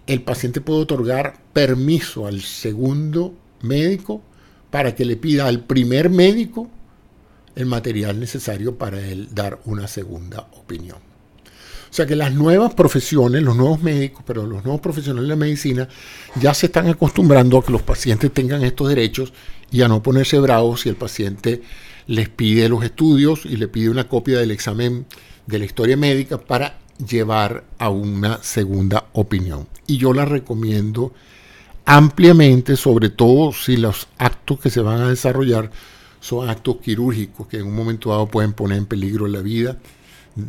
el 0.07 0.21
paciente 0.21 0.61
puede 0.61 0.81
otorgar 0.81 1.41
permiso 1.51 2.27
al 2.27 2.41
segundo 2.41 3.33
médico 3.61 4.21
para 4.69 4.93
que 4.93 5.05
le 5.05 5.17
pida 5.17 5.47
al 5.47 5.63
primer 5.63 6.09
médico 6.09 6.69
el 7.55 7.65
material 7.65 8.19
necesario 8.19 8.77
para 8.77 8.99
él 8.99 9.29
dar 9.31 9.59
una 9.65 9.87
segunda 9.87 10.47
opinión. 10.53 10.97
O 11.89 11.93
sea 11.95 12.05
que 12.05 12.17
las 12.17 12.33
nuevas 12.33 12.73
profesiones, 12.73 13.41
los 13.41 13.55
nuevos 13.55 13.81
médicos, 13.81 14.23
pero 14.27 14.45
los 14.45 14.65
nuevos 14.65 14.81
profesionales 14.81 15.29
de 15.29 15.35
la 15.35 15.39
medicina 15.39 15.87
ya 16.35 16.53
se 16.53 16.65
están 16.65 16.89
acostumbrando 16.89 17.57
a 17.57 17.63
que 17.63 17.71
los 17.71 17.83
pacientes 17.83 18.33
tengan 18.33 18.63
estos 18.63 18.89
derechos 18.89 19.31
y 19.71 19.81
a 19.81 19.87
no 19.87 20.03
ponerse 20.03 20.37
bravos 20.39 20.81
si 20.81 20.89
el 20.89 20.97
paciente 20.97 21.61
les 22.07 22.27
pide 22.27 22.67
los 22.67 22.83
estudios 22.83 23.45
y 23.45 23.55
le 23.55 23.69
pide 23.69 23.89
una 23.89 24.09
copia 24.09 24.39
del 24.39 24.51
examen 24.51 25.05
de 25.47 25.59
la 25.59 25.65
historia 25.65 25.95
médica 25.95 26.37
para 26.37 26.79
llevar 26.97 27.63
a 27.77 27.89
una 27.89 28.43
segunda 28.43 29.05
opinión. 29.13 29.67
Y 29.87 29.97
yo 29.97 30.13
la 30.13 30.25
recomiendo 30.25 31.13
ampliamente, 31.85 32.75
sobre 32.75 33.09
todo 33.09 33.53
si 33.53 33.77
los 33.77 34.07
actos 34.17 34.59
que 34.59 34.69
se 34.69 34.81
van 34.81 35.01
a 35.01 35.09
desarrollar 35.09 35.71
son 36.25 36.49
actos 36.49 36.77
quirúrgicos 36.77 37.45
que 37.45 37.57
en 37.57 37.67
un 37.67 37.75
momento 37.75 38.09
dado 38.09 38.25
pueden 38.25 38.53
poner 38.53 38.79
en 38.79 38.88
peligro 38.88 39.27
la 39.27 39.41
vida 39.41 39.77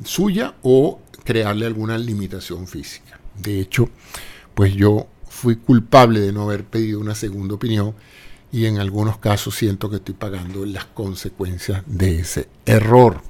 suya 0.05 0.55
o 0.63 1.01
crearle 1.23 1.67
alguna 1.67 1.99
limitación 1.99 2.67
física. 2.67 3.21
De 3.39 3.61
hecho, 3.61 3.91
pues 4.55 4.73
yo 4.73 5.07
fui 5.29 5.57
culpable 5.57 6.21
de 6.21 6.33
no 6.33 6.45
haber 6.45 6.65
pedido 6.65 6.99
una 6.99 7.15
segunda 7.15 7.57
opinión 7.57 7.95
y 8.51 8.65
en 8.65 8.79
algunos 8.79 9.19
casos 9.19 9.55
siento 9.55 9.91
que 9.91 9.97
estoy 9.97 10.15
pagando 10.15 10.65
las 10.65 10.87
consecuencias 10.87 11.83
de 11.85 12.21
ese 12.21 12.49
error. 12.65 13.21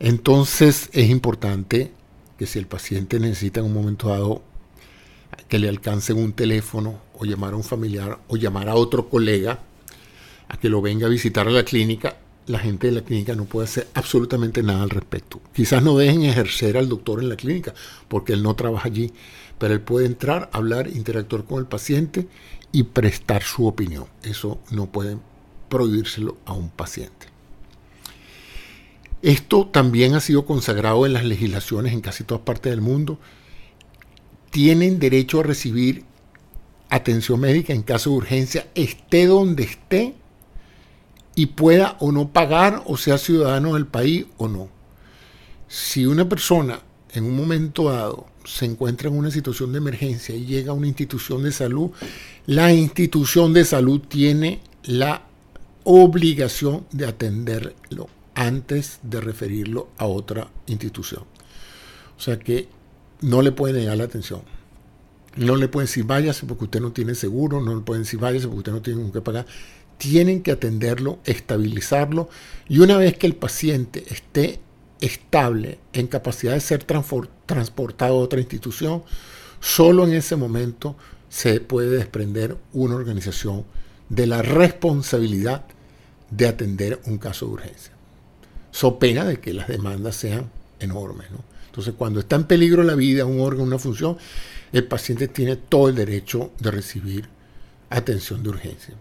Entonces 0.00 0.90
es 0.92 1.08
importante 1.08 1.92
que 2.36 2.46
si 2.46 2.58
el 2.58 2.66
paciente 2.66 3.20
necesita 3.20 3.60
en 3.60 3.66
un 3.66 3.74
momento 3.74 4.08
dado 4.08 4.42
que 5.46 5.60
le 5.60 5.68
alcancen 5.68 6.18
un 6.18 6.32
teléfono 6.32 6.98
o 7.16 7.24
llamar 7.24 7.52
a 7.52 7.56
un 7.56 7.62
familiar 7.62 8.18
o 8.26 8.36
llamar 8.36 8.68
a 8.68 8.74
otro 8.74 9.08
colega, 9.08 9.60
a 10.48 10.56
que 10.58 10.68
lo 10.68 10.80
venga 10.80 11.06
a 11.06 11.10
visitar 11.10 11.48
a 11.48 11.50
la 11.50 11.64
clínica, 11.64 12.16
la 12.46 12.58
gente 12.58 12.86
de 12.86 12.92
la 12.92 13.02
clínica 13.02 13.34
no 13.34 13.44
puede 13.44 13.64
hacer 13.66 13.88
absolutamente 13.94 14.62
nada 14.62 14.82
al 14.82 14.90
respecto. 14.90 15.40
Quizás 15.52 15.82
no 15.82 15.96
dejen 15.96 16.22
ejercer 16.24 16.76
al 16.76 16.88
doctor 16.88 17.20
en 17.20 17.28
la 17.28 17.36
clínica 17.36 17.74
porque 18.08 18.32
él 18.32 18.42
no 18.42 18.54
trabaja 18.54 18.88
allí, 18.88 19.12
pero 19.58 19.74
él 19.74 19.80
puede 19.80 20.06
entrar, 20.06 20.48
hablar, 20.52 20.88
interactuar 20.88 21.44
con 21.44 21.58
el 21.58 21.66
paciente 21.66 22.28
y 22.72 22.84
prestar 22.84 23.42
su 23.42 23.66
opinión. 23.66 24.06
Eso 24.22 24.60
no 24.70 24.86
pueden 24.86 25.20
prohibírselo 25.68 26.36
a 26.44 26.52
un 26.52 26.70
paciente. 26.70 27.26
Esto 29.22 29.66
también 29.66 30.14
ha 30.14 30.20
sido 30.20 30.46
consagrado 30.46 31.04
en 31.06 31.12
las 31.12 31.24
legislaciones 31.24 31.92
en 31.92 32.00
casi 32.00 32.22
todas 32.22 32.44
partes 32.44 32.70
del 32.70 32.80
mundo. 32.80 33.18
Tienen 34.50 35.00
derecho 35.00 35.40
a 35.40 35.42
recibir 35.42 36.04
atención 36.88 37.40
médica 37.40 37.72
en 37.72 37.82
caso 37.82 38.10
de 38.10 38.16
urgencia, 38.16 38.68
esté 38.74 39.26
donde 39.26 39.64
esté 39.64 40.14
y 41.36 41.46
pueda 41.46 41.96
o 42.00 42.10
no 42.10 42.32
pagar 42.32 42.82
o 42.86 42.96
sea 42.96 43.18
ciudadano 43.18 43.74
del 43.74 43.86
país 43.86 44.26
o 44.38 44.48
no. 44.48 44.68
Si 45.68 46.06
una 46.06 46.28
persona 46.28 46.80
en 47.12 47.24
un 47.24 47.36
momento 47.36 47.90
dado 47.90 48.26
se 48.44 48.64
encuentra 48.64 49.08
en 49.08 49.16
una 49.16 49.30
situación 49.30 49.72
de 49.72 49.78
emergencia 49.78 50.34
y 50.34 50.46
llega 50.46 50.72
a 50.72 50.74
una 50.74 50.86
institución 50.86 51.44
de 51.44 51.52
salud, 51.52 51.90
la 52.46 52.72
institución 52.72 53.52
de 53.52 53.64
salud 53.64 54.00
tiene 54.00 54.60
la 54.84 55.22
obligación 55.84 56.86
de 56.90 57.06
atenderlo 57.06 58.08
antes 58.34 58.98
de 59.02 59.20
referirlo 59.20 59.88
a 59.98 60.06
otra 60.06 60.48
institución. 60.66 61.24
O 62.16 62.20
sea 62.20 62.38
que 62.38 62.68
no 63.20 63.42
le 63.42 63.52
pueden 63.52 63.76
negar 63.76 63.98
la 63.98 64.04
atención. 64.04 64.40
No 65.36 65.56
le 65.56 65.68
pueden 65.68 65.86
decir 65.86 66.04
váyase 66.04 66.46
porque 66.46 66.64
usted 66.64 66.80
no 66.80 66.92
tiene 66.92 67.14
seguro, 67.14 67.60
no 67.60 67.74
le 67.74 67.82
pueden 67.82 68.04
decir 68.04 68.18
váyase 68.18 68.46
porque 68.46 68.58
usted 68.58 68.72
no 68.72 68.82
tiene 68.82 69.02
con 69.02 69.12
qué 69.12 69.20
pagar 69.20 69.46
tienen 69.98 70.42
que 70.42 70.52
atenderlo, 70.52 71.18
estabilizarlo 71.24 72.28
y 72.68 72.80
una 72.80 72.98
vez 72.98 73.16
que 73.16 73.26
el 73.26 73.34
paciente 73.34 74.04
esté 74.08 74.60
estable 75.00 75.78
en 75.92 76.06
capacidad 76.06 76.54
de 76.54 76.60
ser 76.60 76.84
transportado 76.84 78.14
a 78.14 78.22
otra 78.22 78.40
institución, 78.40 79.02
solo 79.60 80.04
en 80.04 80.14
ese 80.14 80.36
momento 80.36 80.96
se 81.28 81.60
puede 81.60 81.90
desprender 81.90 82.56
una 82.72 82.94
organización 82.94 83.64
de 84.08 84.26
la 84.26 84.42
responsabilidad 84.42 85.64
de 86.30 86.48
atender 86.48 87.00
un 87.06 87.18
caso 87.18 87.46
de 87.46 87.52
urgencia. 87.52 87.92
So 88.70 88.98
pena 88.98 89.24
de 89.24 89.40
que 89.40 89.52
las 89.52 89.68
demandas 89.68 90.16
sean 90.16 90.50
enormes. 90.80 91.28
Entonces, 91.66 91.94
cuando 91.96 92.20
está 92.20 92.36
en 92.36 92.44
peligro 92.44 92.82
la 92.82 92.94
vida, 92.94 93.24
un 93.24 93.40
órgano, 93.40 93.64
una 93.64 93.78
función, 93.78 94.16
el 94.72 94.84
paciente 94.84 95.28
tiene 95.28 95.56
todo 95.56 95.88
el 95.88 95.94
derecho 95.94 96.52
de 96.58 96.70
recibir 96.70 97.28
atención 97.90 98.42
de 98.42 98.48
urgencia. 98.48 98.94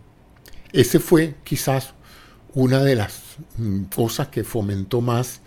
Ese 0.76 1.00
fue 1.00 1.36
quizás 1.46 1.94
una 2.54 2.84
de 2.84 2.98
las 2.98 3.38
mm, 3.58 3.84
cosas 3.84 4.28
que 4.28 4.44
fomentó 4.44 5.00
más 5.00 5.40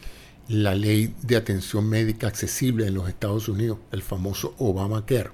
la 0.49 0.75
ley 0.75 1.15
de 1.21 1.37
atención 1.37 1.87
médica 1.87 2.29
accesible 2.29 2.87
en 2.87 2.95
los 2.95 3.11
Estados 3.11 3.47
Unidos, 3.51 3.77
el 3.93 4.01
famoso 4.01 4.55
Obamacare, 4.57 5.29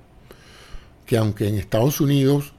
que 1.07 1.17
aunque 1.17 1.47
en 1.47 1.55
Estados 1.55 2.01
Unidos 2.01 2.55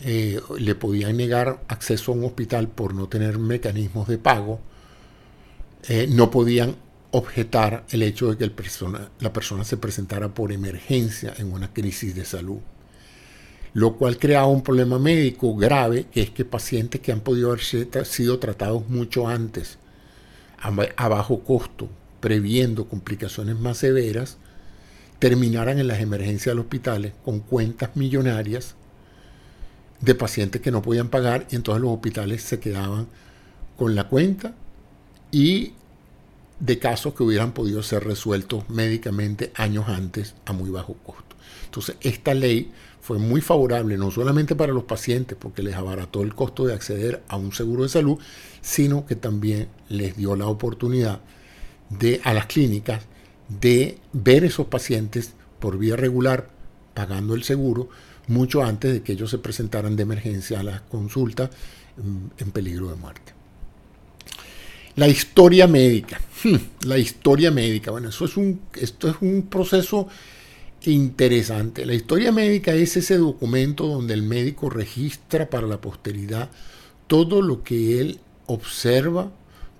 eh, 0.00 0.40
le 0.58 0.74
podían 0.74 1.16
negar 1.16 1.62
acceso 1.68 2.10
a 2.10 2.16
un 2.16 2.24
hospital 2.24 2.66
por 2.66 2.94
no 2.94 3.08
tener 3.08 3.38
mecanismos 3.38 4.08
de 4.08 4.18
pago, 4.18 4.58
eh, 5.88 6.08
no 6.10 6.32
podían 6.32 6.74
objetar 7.12 7.86
el 7.90 8.02
hecho 8.02 8.28
de 8.28 8.38
que 8.38 8.52
la 9.20 9.32
persona 9.32 9.62
se 9.62 9.76
presentara 9.76 10.34
por 10.34 10.50
emergencia 10.50 11.32
en 11.38 11.52
una 11.52 11.72
crisis 11.72 12.16
de 12.16 12.24
salud 12.24 12.58
lo 13.74 13.96
cual 13.96 14.18
creaba 14.18 14.46
un 14.46 14.62
problema 14.62 14.98
médico 14.98 15.56
grave, 15.56 16.06
que 16.12 16.22
es 16.22 16.30
que 16.30 16.44
pacientes 16.44 17.00
que 17.00 17.12
han 17.12 17.20
podido 17.20 17.52
haber 17.52 17.62
sido 18.06 18.38
tratados 18.38 18.88
mucho 18.88 19.28
antes, 19.28 19.78
a 20.58 21.08
bajo 21.08 21.40
costo, 21.40 21.88
previendo 22.20 22.86
complicaciones 22.86 23.58
más 23.58 23.78
severas, 23.78 24.36
terminaran 25.18 25.78
en 25.78 25.88
las 25.88 26.00
emergencias 26.00 26.54
los 26.54 26.64
hospitales 26.64 27.12
con 27.24 27.40
cuentas 27.40 27.90
millonarias 27.94 28.74
de 30.00 30.14
pacientes 30.14 30.60
que 30.60 30.70
no 30.70 30.82
podían 30.82 31.08
pagar 31.08 31.46
y 31.50 31.56
entonces 31.56 31.80
los 31.80 31.92
hospitales 31.92 32.42
se 32.42 32.58
quedaban 32.58 33.06
con 33.76 33.94
la 33.94 34.08
cuenta 34.08 34.54
y 35.30 35.72
de 36.60 36.78
casos 36.78 37.14
que 37.14 37.22
hubieran 37.22 37.52
podido 37.52 37.82
ser 37.82 38.04
resueltos 38.04 38.68
médicamente 38.68 39.52
años 39.54 39.88
antes 39.88 40.34
a 40.44 40.52
muy 40.52 40.70
bajo 40.70 40.94
costo. 40.94 41.31
Entonces, 41.64 41.96
esta 42.00 42.34
ley 42.34 42.70
fue 43.00 43.18
muy 43.18 43.40
favorable 43.40 43.96
no 43.96 44.10
solamente 44.10 44.54
para 44.54 44.72
los 44.72 44.84
pacientes 44.84 45.36
porque 45.38 45.62
les 45.62 45.74
abarató 45.74 46.22
el 46.22 46.34
costo 46.34 46.66
de 46.66 46.74
acceder 46.74 47.22
a 47.28 47.36
un 47.36 47.52
seguro 47.52 47.82
de 47.82 47.88
salud, 47.88 48.18
sino 48.60 49.06
que 49.06 49.16
también 49.16 49.68
les 49.88 50.16
dio 50.16 50.36
la 50.36 50.46
oportunidad 50.46 51.20
de 51.90 52.20
a 52.24 52.32
las 52.32 52.46
clínicas 52.46 53.02
de 53.48 53.98
ver 54.12 54.44
esos 54.44 54.66
pacientes 54.66 55.32
por 55.58 55.78
vía 55.78 55.96
regular 55.96 56.48
pagando 56.94 57.34
el 57.34 57.42
seguro 57.42 57.88
mucho 58.28 58.62
antes 58.62 58.92
de 58.92 59.02
que 59.02 59.12
ellos 59.12 59.30
se 59.30 59.38
presentaran 59.38 59.96
de 59.96 60.04
emergencia 60.04 60.60
a 60.60 60.62
la 60.62 60.82
consulta 60.84 61.50
mm, 61.96 62.26
en 62.42 62.50
peligro 62.52 62.88
de 62.88 62.96
muerte. 62.96 63.32
La 64.96 65.08
historia 65.08 65.66
médica. 65.66 66.20
Hmm, 66.44 66.56
la 66.86 66.98
historia 66.98 67.50
médica. 67.50 67.90
Bueno, 67.90 68.10
eso 68.10 68.26
es 68.26 68.36
un, 68.36 68.60
esto 68.74 69.08
es 69.08 69.16
un 69.20 69.42
proceso 69.48 70.08
interesante. 70.86 71.86
La 71.86 71.94
historia 71.94 72.32
médica 72.32 72.72
es 72.72 72.96
ese 72.96 73.18
documento 73.18 73.86
donde 73.86 74.14
el 74.14 74.22
médico 74.22 74.70
registra 74.70 75.48
para 75.50 75.66
la 75.66 75.80
posteridad 75.80 76.50
todo 77.06 77.42
lo 77.42 77.62
que 77.62 78.00
él 78.00 78.20
observa, 78.46 79.30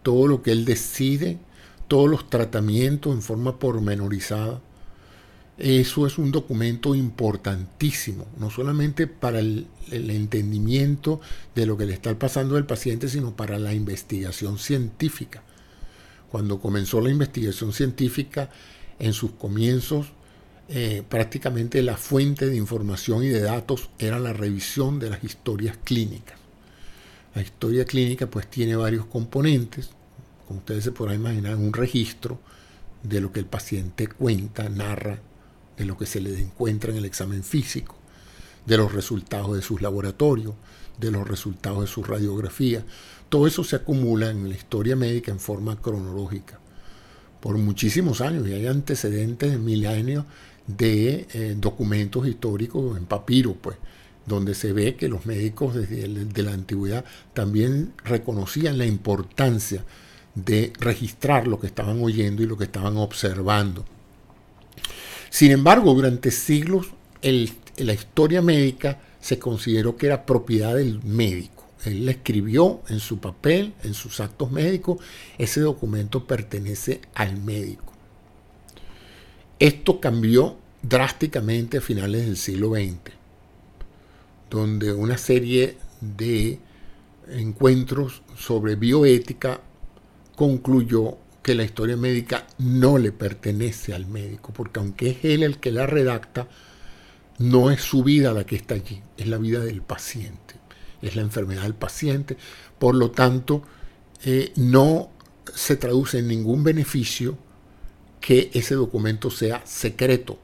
todo 0.02 0.26
lo 0.26 0.42
que 0.42 0.52
él 0.52 0.64
decide, 0.64 1.38
todos 1.88 2.10
los 2.10 2.28
tratamientos 2.28 3.14
en 3.14 3.22
forma 3.22 3.58
pormenorizada. 3.58 4.60
Eso 5.58 6.06
es 6.06 6.18
un 6.18 6.32
documento 6.32 6.94
importantísimo, 6.94 8.26
no 8.38 8.50
solamente 8.50 9.06
para 9.06 9.38
el, 9.38 9.66
el, 9.90 10.10
entendimiento 10.10 11.20
de 11.54 11.66
lo 11.66 11.76
que 11.76 11.84
le 11.84 11.92
está 11.92 12.18
pasando 12.18 12.56
al 12.56 12.66
paciente, 12.66 13.08
sino 13.08 13.36
para 13.36 13.58
la 13.58 13.74
investigación 13.74 14.58
científica. 14.58 15.42
Cuando 16.30 16.60
comenzó 16.60 17.00
la 17.00 17.10
investigación 17.10 17.72
científica, 17.72 18.50
en 18.98 19.12
sus 19.12 19.32
comienzos, 19.32 20.12
eh, 20.74 21.02
prácticamente 21.06 21.82
la 21.82 21.98
fuente 21.98 22.46
de 22.46 22.56
información 22.56 23.22
y 23.24 23.28
de 23.28 23.42
datos 23.42 23.90
era 23.98 24.18
la 24.18 24.32
revisión 24.32 24.98
de 24.98 25.10
las 25.10 25.22
historias 25.22 25.76
clínicas. 25.84 26.38
La 27.34 27.42
historia 27.42 27.84
clínica 27.84 28.26
pues 28.26 28.48
tiene 28.48 28.74
varios 28.74 29.04
componentes, 29.04 29.90
como 30.48 30.60
ustedes 30.60 30.84
se 30.84 30.92
podrán 30.92 31.16
imaginar, 31.16 31.56
un 31.56 31.74
registro 31.74 32.40
de 33.02 33.20
lo 33.20 33.32
que 33.32 33.40
el 33.40 33.44
paciente 33.44 34.06
cuenta, 34.06 34.66
narra, 34.70 35.20
de 35.76 35.84
lo 35.84 35.98
que 35.98 36.06
se 36.06 36.22
le 36.22 36.40
encuentra 36.40 36.90
en 36.90 36.96
el 36.96 37.04
examen 37.04 37.44
físico, 37.44 37.94
de 38.64 38.78
los 38.78 38.92
resultados 38.92 39.54
de 39.54 39.60
sus 39.60 39.82
laboratorios, 39.82 40.54
de 40.98 41.10
los 41.10 41.28
resultados 41.28 41.82
de 41.82 41.86
su 41.86 42.02
radiografía. 42.02 42.82
Todo 43.28 43.46
eso 43.46 43.62
se 43.62 43.76
acumula 43.76 44.30
en 44.30 44.48
la 44.48 44.54
historia 44.54 44.96
médica 44.96 45.32
en 45.32 45.38
forma 45.38 45.76
cronológica 45.82 46.62
por 47.42 47.58
muchísimos 47.58 48.20
años 48.20 48.46
y 48.46 48.54
hay 48.54 48.68
antecedentes 48.68 49.50
de 49.50 49.58
milenios 49.58 50.24
de 50.66 51.26
eh, 51.32 51.56
documentos 51.58 52.26
históricos 52.26 52.96
en 52.96 53.06
papiro, 53.06 53.54
pues, 53.54 53.76
donde 54.26 54.54
se 54.54 54.72
ve 54.72 54.94
que 54.94 55.08
los 55.08 55.26
médicos 55.26 55.74
desde 55.74 56.06
de 56.06 56.42
la 56.42 56.52
antigüedad 56.52 57.04
también 57.34 57.92
reconocían 58.04 58.78
la 58.78 58.86
importancia 58.86 59.84
de 60.34 60.72
registrar 60.78 61.46
lo 61.46 61.60
que 61.60 61.66
estaban 61.66 62.02
oyendo 62.02 62.42
y 62.42 62.46
lo 62.46 62.56
que 62.56 62.64
estaban 62.64 62.96
observando. 62.96 63.84
Sin 65.30 65.50
embargo, 65.50 65.94
durante 65.94 66.30
siglos 66.30 66.88
la 67.22 67.92
historia 67.92 68.42
médica 68.42 69.00
se 69.20 69.38
consideró 69.38 69.96
que 69.96 70.06
era 70.06 70.26
propiedad 70.26 70.74
del 70.74 71.02
médico. 71.02 71.66
Él 71.84 72.08
escribió 72.08 72.80
en 72.88 73.00
su 73.00 73.18
papel, 73.18 73.74
en 73.82 73.94
sus 73.94 74.20
actos 74.20 74.50
médicos, 74.52 74.98
ese 75.38 75.60
documento 75.60 76.26
pertenece 76.26 77.00
al 77.14 77.40
médico. 77.40 77.91
Esto 79.62 80.00
cambió 80.00 80.56
drásticamente 80.82 81.78
a 81.78 81.80
finales 81.80 82.26
del 82.26 82.36
siglo 82.36 82.74
XX, 82.74 83.12
donde 84.50 84.92
una 84.92 85.16
serie 85.16 85.76
de 86.00 86.58
encuentros 87.28 88.22
sobre 88.36 88.74
bioética 88.74 89.60
concluyó 90.34 91.16
que 91.44 91.54
la 91.54 91.62
historia 91.62 91.96
médica 91.96 92.44
no 92.58 92.98
le 92.98 93.12
pertenece 93.12 93.94
al 93.94 94.06
médico, 94.06 94.52
porque 94.52 94.80
aunque 94.80 95.10
es 95.10 95.24
él 95.24 95.44
el 95.44 95.60
que 95.60 95.70
la 95.70 95.86
redacta, 95.86 96.48
no 97.38 97.70
es 97.70 97.82
su 97.82 98.02
vida 98.02 98.32
la 98.32 98.44
que 98.44 98.56
está 98.56 98.74
allí, 98.74 99.00
es 99.16 99.28
la 99.28 99.38
vida 99.38 99.60
del 99.60 99.82
paciente, 99.82 100.56
es 101.02 101.14
la 101.14 101.22
enfermedad 101.22 101.62
del 101.62 101.76
paciente, 101.76 102.36
por 102.80 102.96
lo 102.96 103.12
tanto, 103.12 103.62
eh, 104.24 104.52
no 104.56 105.10
se 105.54 105.76
traduce 105.76 106.18
en 106.18 106.26
ningún 106.26 106.64
beneficio 106.64 107.38
que 108.22 108.50
ese 108.54 108.76
documento 108.76 109.30
sea 109.30 109.60
secreto 109.66 110.38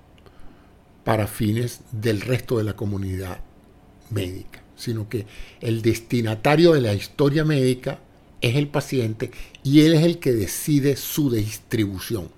para 1.05 1.27
fines 1.27 1.81
del 1.93 2.21
resto 2.21 2.59
de 2.59 2.64
la 2.64 2.75
comunidad 2.77 3.41
médica. 4.11 4.62
sino 4.77 5.09
que 5.09 5.27
el 5.61 5.83
destinatario 5.83 6.73
de 6.73 6.81
la 6.81 6.95
historia 6.95 7.45
médica 7.45 7.99
es 8.41 8.55
el 8.55 8.69
paciente 8.69 9.33
y 9.64 9.81
él 9.81 9.95
es 9.95 10.05
el 10.05 10.19
que 10.21 10.33
decide 10.33 10.95
su 10.97 11.33
distribución. 11.33 12.29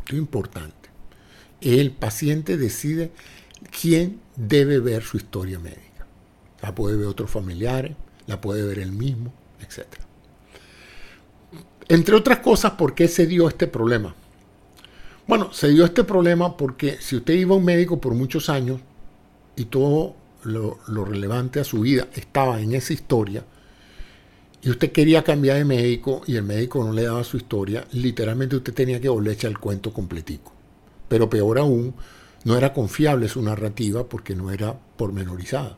Esto 0.00 0.16
es 0.16 0.18
importante. 0.18 0.88
El 1.60 1.92
paciente 1.92 2.56
decide 2.56 3.12
quién 3.80 4.20
debe 4.34 4.80
ver 4.80 5.04
su 5.04 5.16
historia 5.16 5.60
médica. 5.60 6.06
La 6.60 6.74
puede 6.74 6.96
ver 6.96 7.06
otros 7.06 7.30
familiares, 7.30 7.94
la 8.26 8.40
puede 8.40 8.64
ver 8.64 8.80
él 8.80 8.90
mismo, 8.90 9.32
etc. 9.60 9.86
Entre 11.88 12.16
otras 12.16 12.40
cosas, 12.40 12.72
¿por 12.72 12.96
qué 12.96 13.06
se 13.06 13.26
dio 13.26 13.46
este 13.46 13.68
problema? 13.68 14.16
Bueno, 15.28 15.52
se 15.52 15.68
dio 15.68 15.84
este 15.84 16.04
problema 16.04 16.56
porque 16.56 16.96
si 17.00 17.16
usted 17.16 17.34
iba 17.34 17.54
a 17.54 17.58
un 17.58 17.64
médico 17.66 18.00
por 18.00 18.14
muchos 18.14 18.48
años 18.48 18.80
y 19.56 19.66
todo 19.66 20.16
lo, 20.42 20.78
relevante 21.04 21.60
a 21.60 21.64
su 21.64 21.80
vida 21.80 22.08
estaba 22.14 22.62
en 22.62 22.74
esa 22.74 22.94
historia, 22.94 23.44
y 24.62 24.70
usted 24.70 24.90
quería 24.90 25.22
cambiar 25.22 25.58
de 25.58 25.66
médico 25.66 26.22
y 26.26 26.36
el 26.36 26.44
médico 26.44 26.82
no 26.82 26.94
le 26.94 27.02
daba 27.02 27.24
su 27.24 27.36
historia, 27.36 27.86
literalmente 27.92 28.56
usted 28.56 28.72
tenía 28.72 29.02
que 29.02 29.10
volverse 29.10 29.46
al 29.46 29.58
cuento 29.58 29.92
completico. 29.92 30.54
Pero 31.08 31.28
peor 31.28 31.58
aún, 31.58 31.94
no 32.44 32.56
era 32.56 32.72
confiable 32.72 33.28
su 33.28 33.42
narrativa 33.42 34.08
porque 34.08 34.34
no 34.34 34.50
era 34.50 34.80
pormenorizada. 34.96 35.76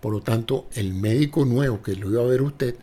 Por 0.00 0.12
lo 0.12 0.20
tanto, 0.20 0.68
el 0.72 0.94
médico 0.94 1.44
nuevo 1.44 1.82
que 1.82 1.96
lo 1.96 2.12
iba 2.12 2.22
a 2.22 2.26
ver 2.26 2.42
usted 2.42 2.76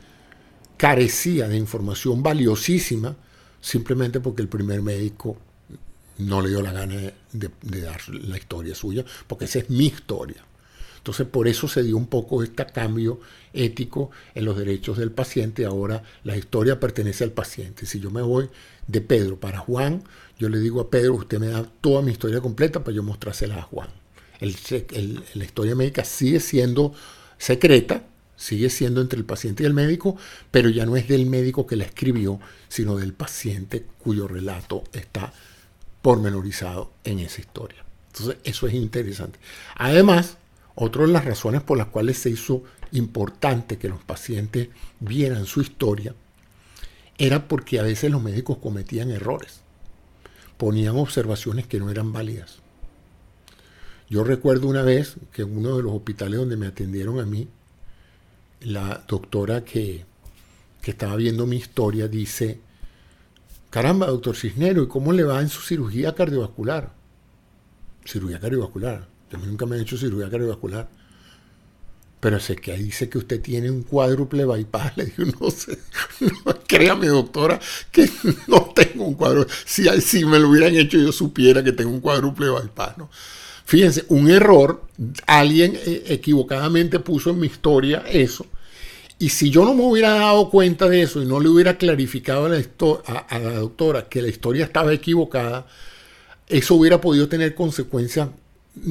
carecía 0.76 1.48
de 1.48 1.56
información 1.56 2.22
valiosísima 2.22 3.16
simplemente 3.62 4.20
porque 4.20 4.42
el 4.42 4.50
primer 4.50 4.82
médico 4.82 5.38
no 6.28 6.42
le 6.42 6.50
dio 6.50 6.62
la 6.62 6.72
gana 6.72 6.96
de, 7.32 7.82
dar 7.82 8.02
la 8.10 8.38
historia 8.38 8.76
suya, 8.76 9.06
porque 9.28 9.46
esa 9.46 9.60
es 9.60 9.70
mi 9.70 9.88
historia. 9.88 10.44
Entonces, 10.98 11.26
por 11.26 11.48
eso 11.48 11.68
se 11.68 11.82
dio 11.82 11.98
un 11.98 12.06
poco 12.06 12.44
este 12.44 12.64
cambio 12.68 13.20
ético 13.54 14.12
en 14.36 14.46
los 14.46 14.56
derechos 14.56 14.98
del 14.98 15.12
paciente. 15.12 15.66
Ahora 15.66 16.04
la 16.24 16.38
historia 16.38 16.80
pertenece 16.80 17.24
al 17.24 17.32
paciente. 17.32 17.88
Si 17.88 18.00
yo 18.00 18.12
me 18.12 18.22
voy 18.22 18.50
de 18.86 19.02
Pedro 19.02 19.40
para 19.40 19.60
Juan, 19.60 20.04
yo 20.38 20.48
le 20.48 20.60
digo 20.60 20.80
a 20.80 20.92
Pedro, 20.92 21.16
usted 21.16 21.40
me 21.40 21.48
da 21.48 21.64
toda 21.64 22.04
mi 22.04 22.12
historia 22.12 22.40
completa 22.40 22.84
para 22.84 22.96
yo 22.96 23.02
mostrársela 23.02 23.58
a 23.58 23.62
Juan. 23.64 23.90
la 24.40 25.44
historia 25.44 25.74
médica 25.76 26.04
sigue 26.04 26.40
siendo 26.40 26.94
secreta, 27.40 28.04
sigue 28.36 28.70
siendo 28.70 29.02
entre 29.02 29.18
el 29.18 29.26
paciente 29.26 29.64
y 29.64 29.66
el 29.66 29.74
médico, 29.74 30.18
pero 30.52 30.70
ya 30.70 30.86
no 30.86 30.98
es 30.98 31.08
del 31.08 31.26
médico 31.26 31.66
que 31.66 31.76
la 31.76 31.86
escribió, 31.86 32.40
sino 32.70 32.98
del 32.98 33.14
paciente 33.14 33.88
cuyo 34.04 34.28
relato 34.28 34.84
está 34.94 35.34
pormenorizado 36.02 36.92
en 37.04 37.20
esa 37.20 37.42
historia. 37.42 37.84
Entonces, 38.08 38.38
eso 38.44 38.68
es 38.68 38.74
interesante. 38.74 39.40
Además, 39.76 40.38
otra 40.76 41.04
de 41.04 41.10
las 41.10 41.26
razones 41.26 41.62
por 41.62 41.78
las 41.78 41.88
cuales 41.88 42.18
se 42.18 42.30
hizo 42.30 42.64
importante 42.92 43.78
que 43.78 43.90
los 43.90 44.04
pacientes 44.04 44.70
vieran 45.00 45.46
su 45.46 45.62
historia 45.62 46.14
era 47.18 47.48
porque 47.48 47.80
a 47.80 47.84
veces 47.84 48.12
los 48.12 48.22
médicos 48.22 48.58
cometían 48.58 49.12
errores, 49.12 49.62
ponían 50.58 50.98
observaciones 50.98 51.68
que 51.68 51.80
no 51.80 51.90
eran 51.90 52.12
válidas. 52.12 52.60
Yo 54.10 54.24
recuerdo 54.24 54.68
una 54.68 54.82
vez 54.82 55.16
que 55.32 55.44
en 55.44 55.56
uno 55.56 55.78
de 55.78 55.84
los 55.84 55.94
hospitales 55.94 56.40
donde 56.40 56.58
me 56.58 56.68
atendieron 56.68 57.20
a 57.20 57.26
mí, 57.26 57.48
la 58.62 59.04
doctora 59.08 59.64
que, 59.64 60.06
que 60.82 60.92
estaba 60.92 61.16
viendo 61.16 61.46
mi 61.46 61.58
historia 61.58 62.08
dice, 62.08 62.60
caramba, 63.72 64.06
doctor 64.06 64.36
Cisnero, 64.36 64.84
¿y 64.84 64.88
cómo 64.88 65.12
le 65.12 65.24
va 65.24 65.42
en 65.42 65.50
su 65.50 65.62
cirugía 65.62 66.14
cardiovascular? 66.14 66.94
Cirugía 68.06 68.40
cardiovascular. 68.40 69.08
Yo 69.32 69.40
nunca 69.40 69.66
me 69.66 69.78
he 69.78 69.82
hecho 69.82 69.98
cirugía 69.98 70.30
cardiovascular. 70.30 70.88
Pero 72.20 72.40
sé 72.40 72.56
que 72.58 72.74
ahí 72.74 72.84
dice 72.84 73.10
que 73.10 73.18
usted 73.18 73.42
tiene 73.42 73.72
un 73.72 73.82
cuádruple 73.82 74.46
bypass. 74.46 74.94
Le 74.98 75.06
digo, 75.06 75.32
no 75.40 75.50
sé. 75.50 75.80
créame, 76.68 77.08
doctora, 77.08 77.60
que 77.92 78.08
no 78.48 78.72
tengo 78.76 79.06
un 79.06 79.16
cuádruple. 79.16 79.52
Si, 79.66 79.88
si 80.02 80.26
me 80.26 80.38
lo 80.38 80.50
hubieran 80.50 80.76
hecho, 80.76 81.00
yo 81.00 81.12
supiera 81.12 81.64
que 81.64 81.72
tengo 81.72 81.90
un 81.90 82.02
cuádruple 82.02 82.50
bypass. 82.50 83.00
¿no? 83.00 83.10
Fíjense, 83.66 84.06
un 84.10 84.30
error. 84.30 84.84
Alguien 85.26 85.76
eh, 85.76 86.04
equivocadamente 86.10 87.00
puso 87.00 87.32
en 87.32 87.40
mi 87.40 87.48
historia 87.48 88.04
eso 88.08 88.46
y 89.22 89.30
si 89.30 89.52
yo 89.52 89.64
no 89.66 89.76
me 89.76 89.84
hubiera 89.84 90.16
dado 90.16 90.50
cuenta 90.50 90.90
de 90.90 91.04
eso 91.04 91.22
y 91.22 91.28
no 91.28 91.40
le 91.40 91.48
hubiera 91.48 91.78
clarificado 91.78 92.48
a 92.48 92.50
la, 93.40 93.52
doctora 93.52 94.10
que 94.10 94.20
la 94.20 94.30
historia 94.30 94.66
estaba 94.66 94.92
equivocada, 94.92 95.68
eso 96.48 96.74
hubiera 96.74 97.00
podido 97.00 97.30
tener 97.30 97.54
consecuencias 97.54 98.30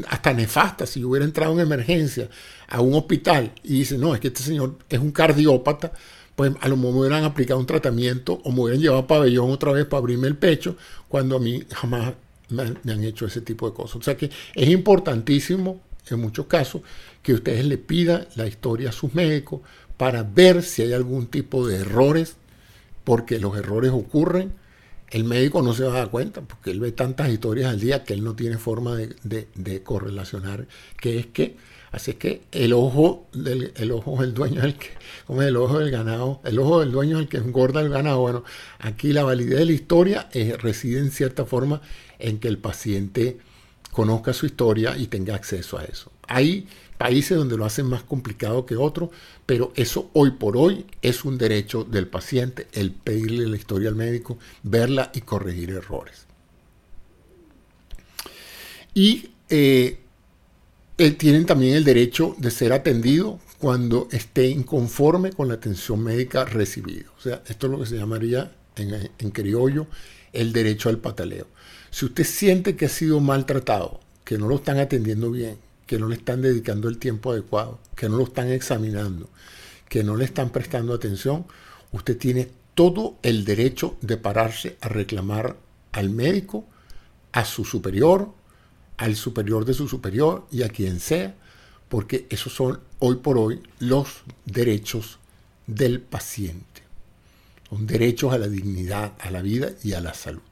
hasta 0.06 0.32
nefastas. 0.32 0.90
Si 0.90 1.00
yo 1.00 1.08
hubiera 1.08 1.24
entrado 1.24 1.54
en 1.54 1.58
emergencia 1.58 2.28
a 2.68 2.80
un 2.80 2.94
hospital 2.94 3.50
y 3.64 3.80
dice, 3.80 3.98
no, 3.98 4.14
es 4.14 4.20
que 4.20 4.28
este 4.28 4.44
señor 4.44 4.76
es 4.88 5.00
un 5.00 5.10
cardiópata, 5.10 5.90
pues 6.36 6.52
a 6.60 6.68
lo 6.68 6.76
mejor 6.76 6.92
me 6.92 7.00
hubieran 7.00 7.24
aplicado 7.24 7.58
un 7.58 7.66
tratamiento 7.66 8.40
o 8.44 8.52
me 8.52 8.60
hubieran 8.60 8.80
llevado 8.80 9.00
a 9.00 9.06
pabellón 9.08 9.50
otra 9.50 9.72
vez 9.72 9.84
para 9.86 9.98
abrirme 9.98 10.28
el 10.28 10.36
pecho, 10.36 10.76
cuando 11.08 11.38
a 11.38 11.40
mí 11.40 11.64
jamás 11.72 12.14
me 12.50 12.92
han 12.92 13.02
hecho 13.02 13.26
ese 13.26 13.40
tipo 13.40 13.68
de 13.68 13.74
cosas. 13.74 13.96
O 13.96 14.02
sea 14.02 14.16
que 14.16 14.30
es 14.54 14.68
importantísimo, 14.68 15.80
en 16.08 16.20
muchos 16.20 16.46
casos, 16.46 16.82
que 17.20 17.34
ustedes 17.34 17.64
le 17.64 17.78
pidan 17.78 18.26
la 18.36 18.46
historia 18.46 18.90
a 18.90 18.92
sus 18.92 19.12
médicos 19.12 19.60
para 20.00 20.22
ver 20.22 20.62
si 20.62 20.80
hay 20.80 20.94
algún 20.94 21.26
tipo 21.26 21.68
de 21.68 21.76
errores, 21.76 22.36
porque 23.04 23.38
los 23.38 23.54
errores 23.58 23.90
ocurren. 23.90 24.54
El 25.10 25.24
médico 25.24 25.60
no 25.60 25.74
se 25.74 25.84
va 25.84 25.92
a 25.92 25.98
dar 25.98 26.10
cuenta, 26.10 26.40
porque 26.40 26.70
él 26.70 26.80
ve 26.80 26.90
tantas 26.90 27.28
historias 27.28 27.68
al 27.68 27.80
día 27.80 28.02
que 28.02 28.14
él 28.14 28.24
no 28.24 28.34
tiene 28.34 28.56
forma 28.56 28.96
de, 28.96 29.82
correlacionar 29.84 30.66
qué 30.98 31.18
es 31.18 31.26
qué. 31.26 31.58
Así 31.92 32.14
que 32.14 32.40
el 32.50 32.72
ojo 32.72 33.26
del 33.34 33.74
el 33.76 33.92
ojo 33.92 34.22
del 34.22 34.32
dueño 34.32 34.60
es 34.60 34.64
el 34.64 34.76
que, 34.76 34.88
ojo 35.28 35.78
del 35.78 35.90
ganado, 35.90 36.40
el 36.44 36.58
ojo 36.58 36.80
del 36.80 36.92
dueño 36.92 37.18
es 37.18 37.24
el 37.24 37.28
que 37.28 37.36
engorda 37.36 37.82
el 37.82 37.90
ganado. 37.90 38.20
Bueno, 38.20 38.42
aquí 38.78 39.12
la 39.12 39.24
validez 39.24 39.58
de 39.58 39.66
la 39.66 39.72
historia 39.72 40.28
reside 40.60 41.00
en 41.00 41.10
cierta 41.10 41.44
forma 41.44 41.82
en 42.18 42.38
que 42.38 42.48
el 42.48 42.56
paciente 42.56 43.36
conozca 43.92 44.32
su 44.32 44.46
historia 44.46 44.96
y 44.96 45.08
tenga 45.08 45.34
acceso 45.34 45.76
a 45.76 45.84
eso. 45.84 46.10
Hay 46.26 46.68
países 47.00 47.38
donde 47.38 47.56
lo 47.56 47.64
hacen 47.64 47.86
más 47.86 48.02
complicado 48.02 48.66
que 48.66 48.76
otros, 48.76 49.08
pero 49.46 49.72
eso 49.74 50.10
hoy 50.12 50.32
por 50.32 50.58
hoy 50.58 50.84
es 51.00 51.24
un 51.24 51.38
derecho 51.38 51.82
del 51.82 52.06
paciente, 52.06 52.66
el 52.72 52.90
pedirle 52.90 53.46
la 53.46 53.56
historia 53.56 53.88
al 53.88 53.94
médico, 53.94 54.38
verla 54.62 55.10
y 55.14 55.22
corregir 55.22 55.70
errores. 55.70 56.26
Y 58.92 59.30
eh, 59.48 59.98
eh, 60.98 61.10
tienen 61.12 61.46
también 61.46 61.74
el 61.74 61.84
derecho 61.84 62.36
de 62.36 62.50
ser 62.50 62.74
atendido 62.74 63.40
cuando 63.58 64.06
esté 64.12 64.48
inconforme 64.48 65.32
con 65.32 65.48
la 65.48 65.54
atención 65.54 66.04
médica 66.04 66.44
recibida. 66.44 67.06
O 67.16 67.22
sea, 67.22 67.42
esto 67.48 67.66
es 67.66 67.72
lo 67.72 67.78
que 67.80 67.86
se 67.86 67.96
llamaría 67.96 68.52
en 68.76 69.30
criollo 69.30 69.86
el 70.34 70.52
derecho 70.52 70.90
al 70.90 70.98
pataleo. 70.98 71.46
Si 71.90 72.04
usted 72.04 72.24
siente 72.24 72.76
que 72.76 72.84
ha 72.84 72.90
sido 72.90 73.20
maltratado, 73.20 74.00
que 74.22 74.36
no 74.36 74.48
lo 74.48 74.56
están 74.56 74.78
atendiendo 74.78 75.30
bien, 75.30 75.56
que 75.90 75.98
no 75.98 76.06
le 76.06 76.14
están 76.14 76.40
dedicando 76.40 76.88
el 76.88 76.98
tiempo 76.98 77.32
adecuado, 77.32 77.80
que 77.96 78.08
no 78.08 78.16
lo 78.16 78.22
están 78.22 78.48
examinando, 78.48 79.28
que 79.88 80.04
no 80.04 80.14
le 80.14 80.24
están 80.24 80.50
prestando 80.50 80.94
atención, 80.94 81.46
usted 81.90 82.16
tiene 82.16 82.48
todo 82.76 83.16
el 83.24 83.44
derecho 83.44 83.96
de 84.00 84.16
pararse 84.16 84.76
a 84.82 84.88
reclamar 84.88 85.56
al 85.90 86.10
médico, 86.10 86.64
a 87.32 87.44
su 87.44 87.64
superior, 87.64 88.32
al 88.98 89.16
superior 89.16 89.64
de 89.64 89.74
su 89.74 89.88
superior 89.88 90.46
y 90.52 90.62
a 90.62 90.68
quien 90.68 91.00
sea, 91.00 91.34
porque 91.88 92.28
esos 92.30 92.52
son 92.52 92.78
hoy 93.00 93.16
por 93.16 93.36
hoy 93.36 93.60
los 93.80 94.22
derechos 94.44 95.18
del 95.66 96.00
paciente. 96.00 96.84
Son 97.68 97.84
derechos 97.84 98.32
a 98.32 98.38
la 98.38 98.46
dignidad, 98.46 99.14
a 99.18 99.32
la 99.32 99.42
vida 99.42 99.72
y 99.82 99.94
a 99.94 100.00
la 100.00 100.14
salud. 100.14 100.42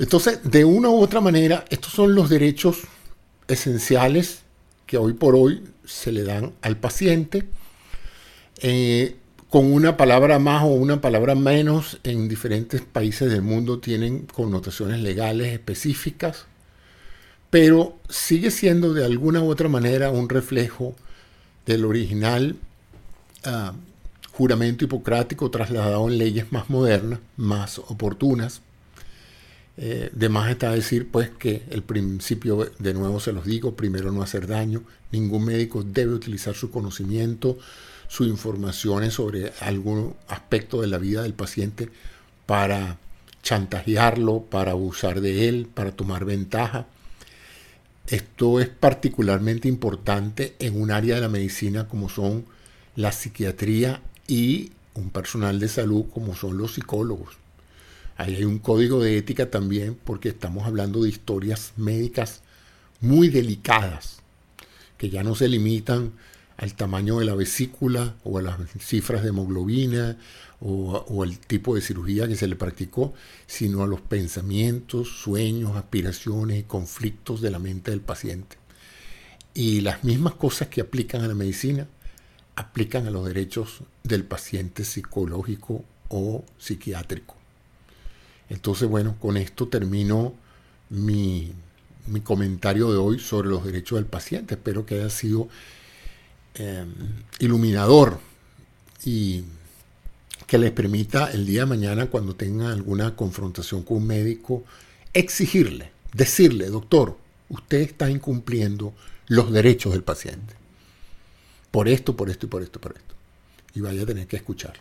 Entonces, 0.00 0.40
de 0.42 0.64
una 0.64 0.88
u 0.88 1.00
otra 1.00 1.20
manera, 1.20 1.64
estos 1.70 1.92
son 1.92 2.16
los 2.16 2.28
derechos 2.28 2.78
esenciales 3.52 4.42
que 4.86 4.98
hoy 4.98 5.12
por 5.12 5.34
hoy 5.34 5.62
se 5.84 6.12
le 6.12 6.24
dan 6.24 6.52
al 6.62 6.76
paciente. 6.76 7.44
Eh, 8.60 9.16
con 9.48 9.70
una 9.70 9.96
palabra 9.96 10.38
más 10.38 10.62
o 10.62 10.68
una 10.68 11.00
palabra 11.00 11.34
menos, 11.34 11.98
en 12.04 12.28
diferentes 12.28 12.80
países 12.80 13.30
del 13.30 13.42
mundo 13.42 13.80
tienen 13.80 14.26
connotaciones 14.26 15.00
legales 15.00 15.52
específicas, 15.52 16.46
pero 17.50 17.98
sigue 18.08 18.50
siendo 18.50 18.94
de 18.94 19.04
alguna 19.04 19.42
u 19.42 19.50
otra 19.50 19.68
manera 19.68 20.10
un 20.10 20.30
reflejo 20.30 20.94
del 21.66 21.84
original 21.84 22.56
ah, 23.44 23.74
juramento 24.32 24.86
hipocrático 24.86 25.50
trasladado 25.50 26.08
en 26.08 26.16
leyes 26.16 26.50
más 26.50 26.70
modernas, 26.70 27.20
más 27.36 27.78
oportunas, 27.78 28.62
eh, 29.78 30.10
de 30.12 30.28
más 30.28 30.50
está 30.50 30.70
decir 30.70 31.10
pues 31.10 31.30
que 31.30 31.62
el 31.70 31.82
principio, 31.82 32.70
de 32.78 32.94
nuevo 32.94 33.20
se 33.20 33.32
los 33.32 33.46
digo, 33.46 33.74
primero 33.74 34.12
no 34.12 34.22
hacer 34.22 34.46
daño, 34.46 34.82
ningún 35.12 35.46
médico 35.46 35.82
debe 35.82 36.12
utilizar 36.12 36.54
su 36.54 36.70
conocimiento, 36.70 37.58
su 38.08 38.24
informaciones 38.24 39.14
sobre 39.14 39.52
algún 39.60 40.14
aspecto 40.28 40.82
de 40.82 40.88
la 40.88 40.98
vida 40.98 41.22
del 41.22 41.32
paciente 41.32 41.88
para 42.44 42.98
chantajearlo, 43.42 44.42
para 44.42 44.72
abusar 44.72 45.20
de 45.20 45.48
él, 45.48 45.68
para 45.72 45.92
tomar 45.92 46.24
ventaja. 46.26 46.86
Esto 48.06 48.60
es 48.60 48.68
particularmente 48.68 49.68
importante 49.68 50.54
en 50.58 50.80
un 50.80 50.90
área 50.90 51.14
de 51.14 51.20
la 51.22 51.28
medicina 51.28 51.88
como 51.88 52.08
son 52.08 52.44
la 52.94 53.12
psiquiatría 53.12 54.02
y 54.28 54.72
un 54.94 55.10
personal 55.10 55.58
de 55.58 55.68
salud 55.68 56.04
como 56.12 56.34
son 56.34 56.58
los 56.58 56.74
psicólogos. 56.74 57.36
Ahí 58.16 58.36
hay 58.36 58.44
un 58.44 58.58
código 58.58 59.00
de 59.02 59.16
ética 59.16 59.50
también 59.50 59.96
porque 60.04 60.30
estamos 60.30 60.66
hablando 60.66 61.02
de 61.02 61.08
historias 61.08 61.72
médicas 61.76 62.42
muy 63.00 63.28
delicadas 63.28 64.22
que 64.96 65.10
ya 65.10 65.24
no 65.24 65.34
se 65.34 65.48
limitan 65.48 66.12
al 66.56 66.74
tamaño 66.74 67.18
de 67.18 67.24
la 67.24 67.34
vesícula 67.34 68.14
o 68.22 68.38
a 68.38 68.42
las 68.42 68.56
cifras 68.78 69.22
de 69.22 69.30
hemoglobina 69.30 70.16
o, 70.60 71.22
al 71.24 71.38
tipo 71.40 71.74
de 71.74 71.80
cirugía 71.80 72.28
que 72.28 72.36
se 72.36 72.46
le 72.46 72.54
practicó, 72.54 73.14
sino 73.48 73.82
a 73.82 73.88
los 73.88 74.00
pensamientos, 74.00 75.08
sueños, 75.08 75.76
aspiraciones 75.76 76.60
y 76.60 76.62
conflictos 76.62 77.40
de 77.40 77.50
la 77.50 77.58
mente 77.58 77.90
del 77.90 78.00
paciente. 78.00 78.58
Y 79.54 79.80
las 79.80 80.04
mismas 80.04 80.34
cosas 80.34 80.68
que 80.68 80.82
aplican 80.82 81.22
a 81.22 81.28
la 81.28 81.34
medicina 81.34 81.88
aplican 82.54 83.08
a 83.08 83.10
los 83.10 83.26
derechos 83.26 83.80
del 84.04 84.22
paciente 84.22 84.84
psicológico 84.84 85.84
o 86.10 86.44
psiquiátrico. 86.58 87.41
Entonces, 88.52 88.88
bueno, 88.88 89.16
con 89.18 89.36
esto 89.36 89.68
termino 89.68 90.34
mi, 90.90 91.52
mi 92.06 92.20
comentario 92.20 92.92
de 92.92 92.98
hoy 92.98 93.18
sobre 93.18 93.48
los 93.48 93.64
derechos 93.64 93.96
del 93.96 94.06
paciente. 94.06 94.54
Espero 94.54 94.86
que 94.86 94.96
haya 94.96 95.10
sido 95.10 95.48
Em, 96.54 96.92
iluminador 97.38 98.20
y 99.06 99.42
que 100.46 100.58
les 100.58 100.70
permita 100.70 101.30
el 101.30 101.46
día 101.46 101.60
de 101.60 101.66
mañana, 101.66 102.10
cuando 102.10 102.36
tengan 102.36 102.70
alguna 102.70 103.16
confrontación 103.16 103.82
con 103.82 103.96
un 103.98 104.06
médico, 104.06 104.62
exigirle, 105.14 105.92
decirle, 106.12 106.66
doctor, 106.66 107.16
usted 107.48 107.80
está 107.80 108.10
incumpliendo 108.10 108.92
los 109.28 109.50
derechos 109.50 109.94
del 109.94 110.02
paciente. 110.02 110.54
Por 111.70 111.88
esto, 111.88 112.14
por 112.18 112.28
esto 112.28 112.44
y 112.44 112.48
por 112.50 112.62
esto, 112.62 112.80
por 112.82 112.92
esto. 112.98 113.14
Y 113.74 113.80
vaya 113.80 114.02
a 114.02 114.06
tener 114.06 114.26
que 114.26 114.36
escuchar. 114.36 114.74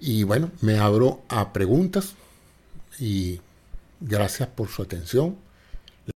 Y 0.00 0.22
bueno, 0.22 0.50
me 0.60 0.78
abro 0.78 1.22
a 1.28 1.52
preguntas 1.52 2.14
y 2.98 3.40
gracias 4.00 4.48
por 4.48 4.68
su 4.68 4.82
atención. 4.82 5.36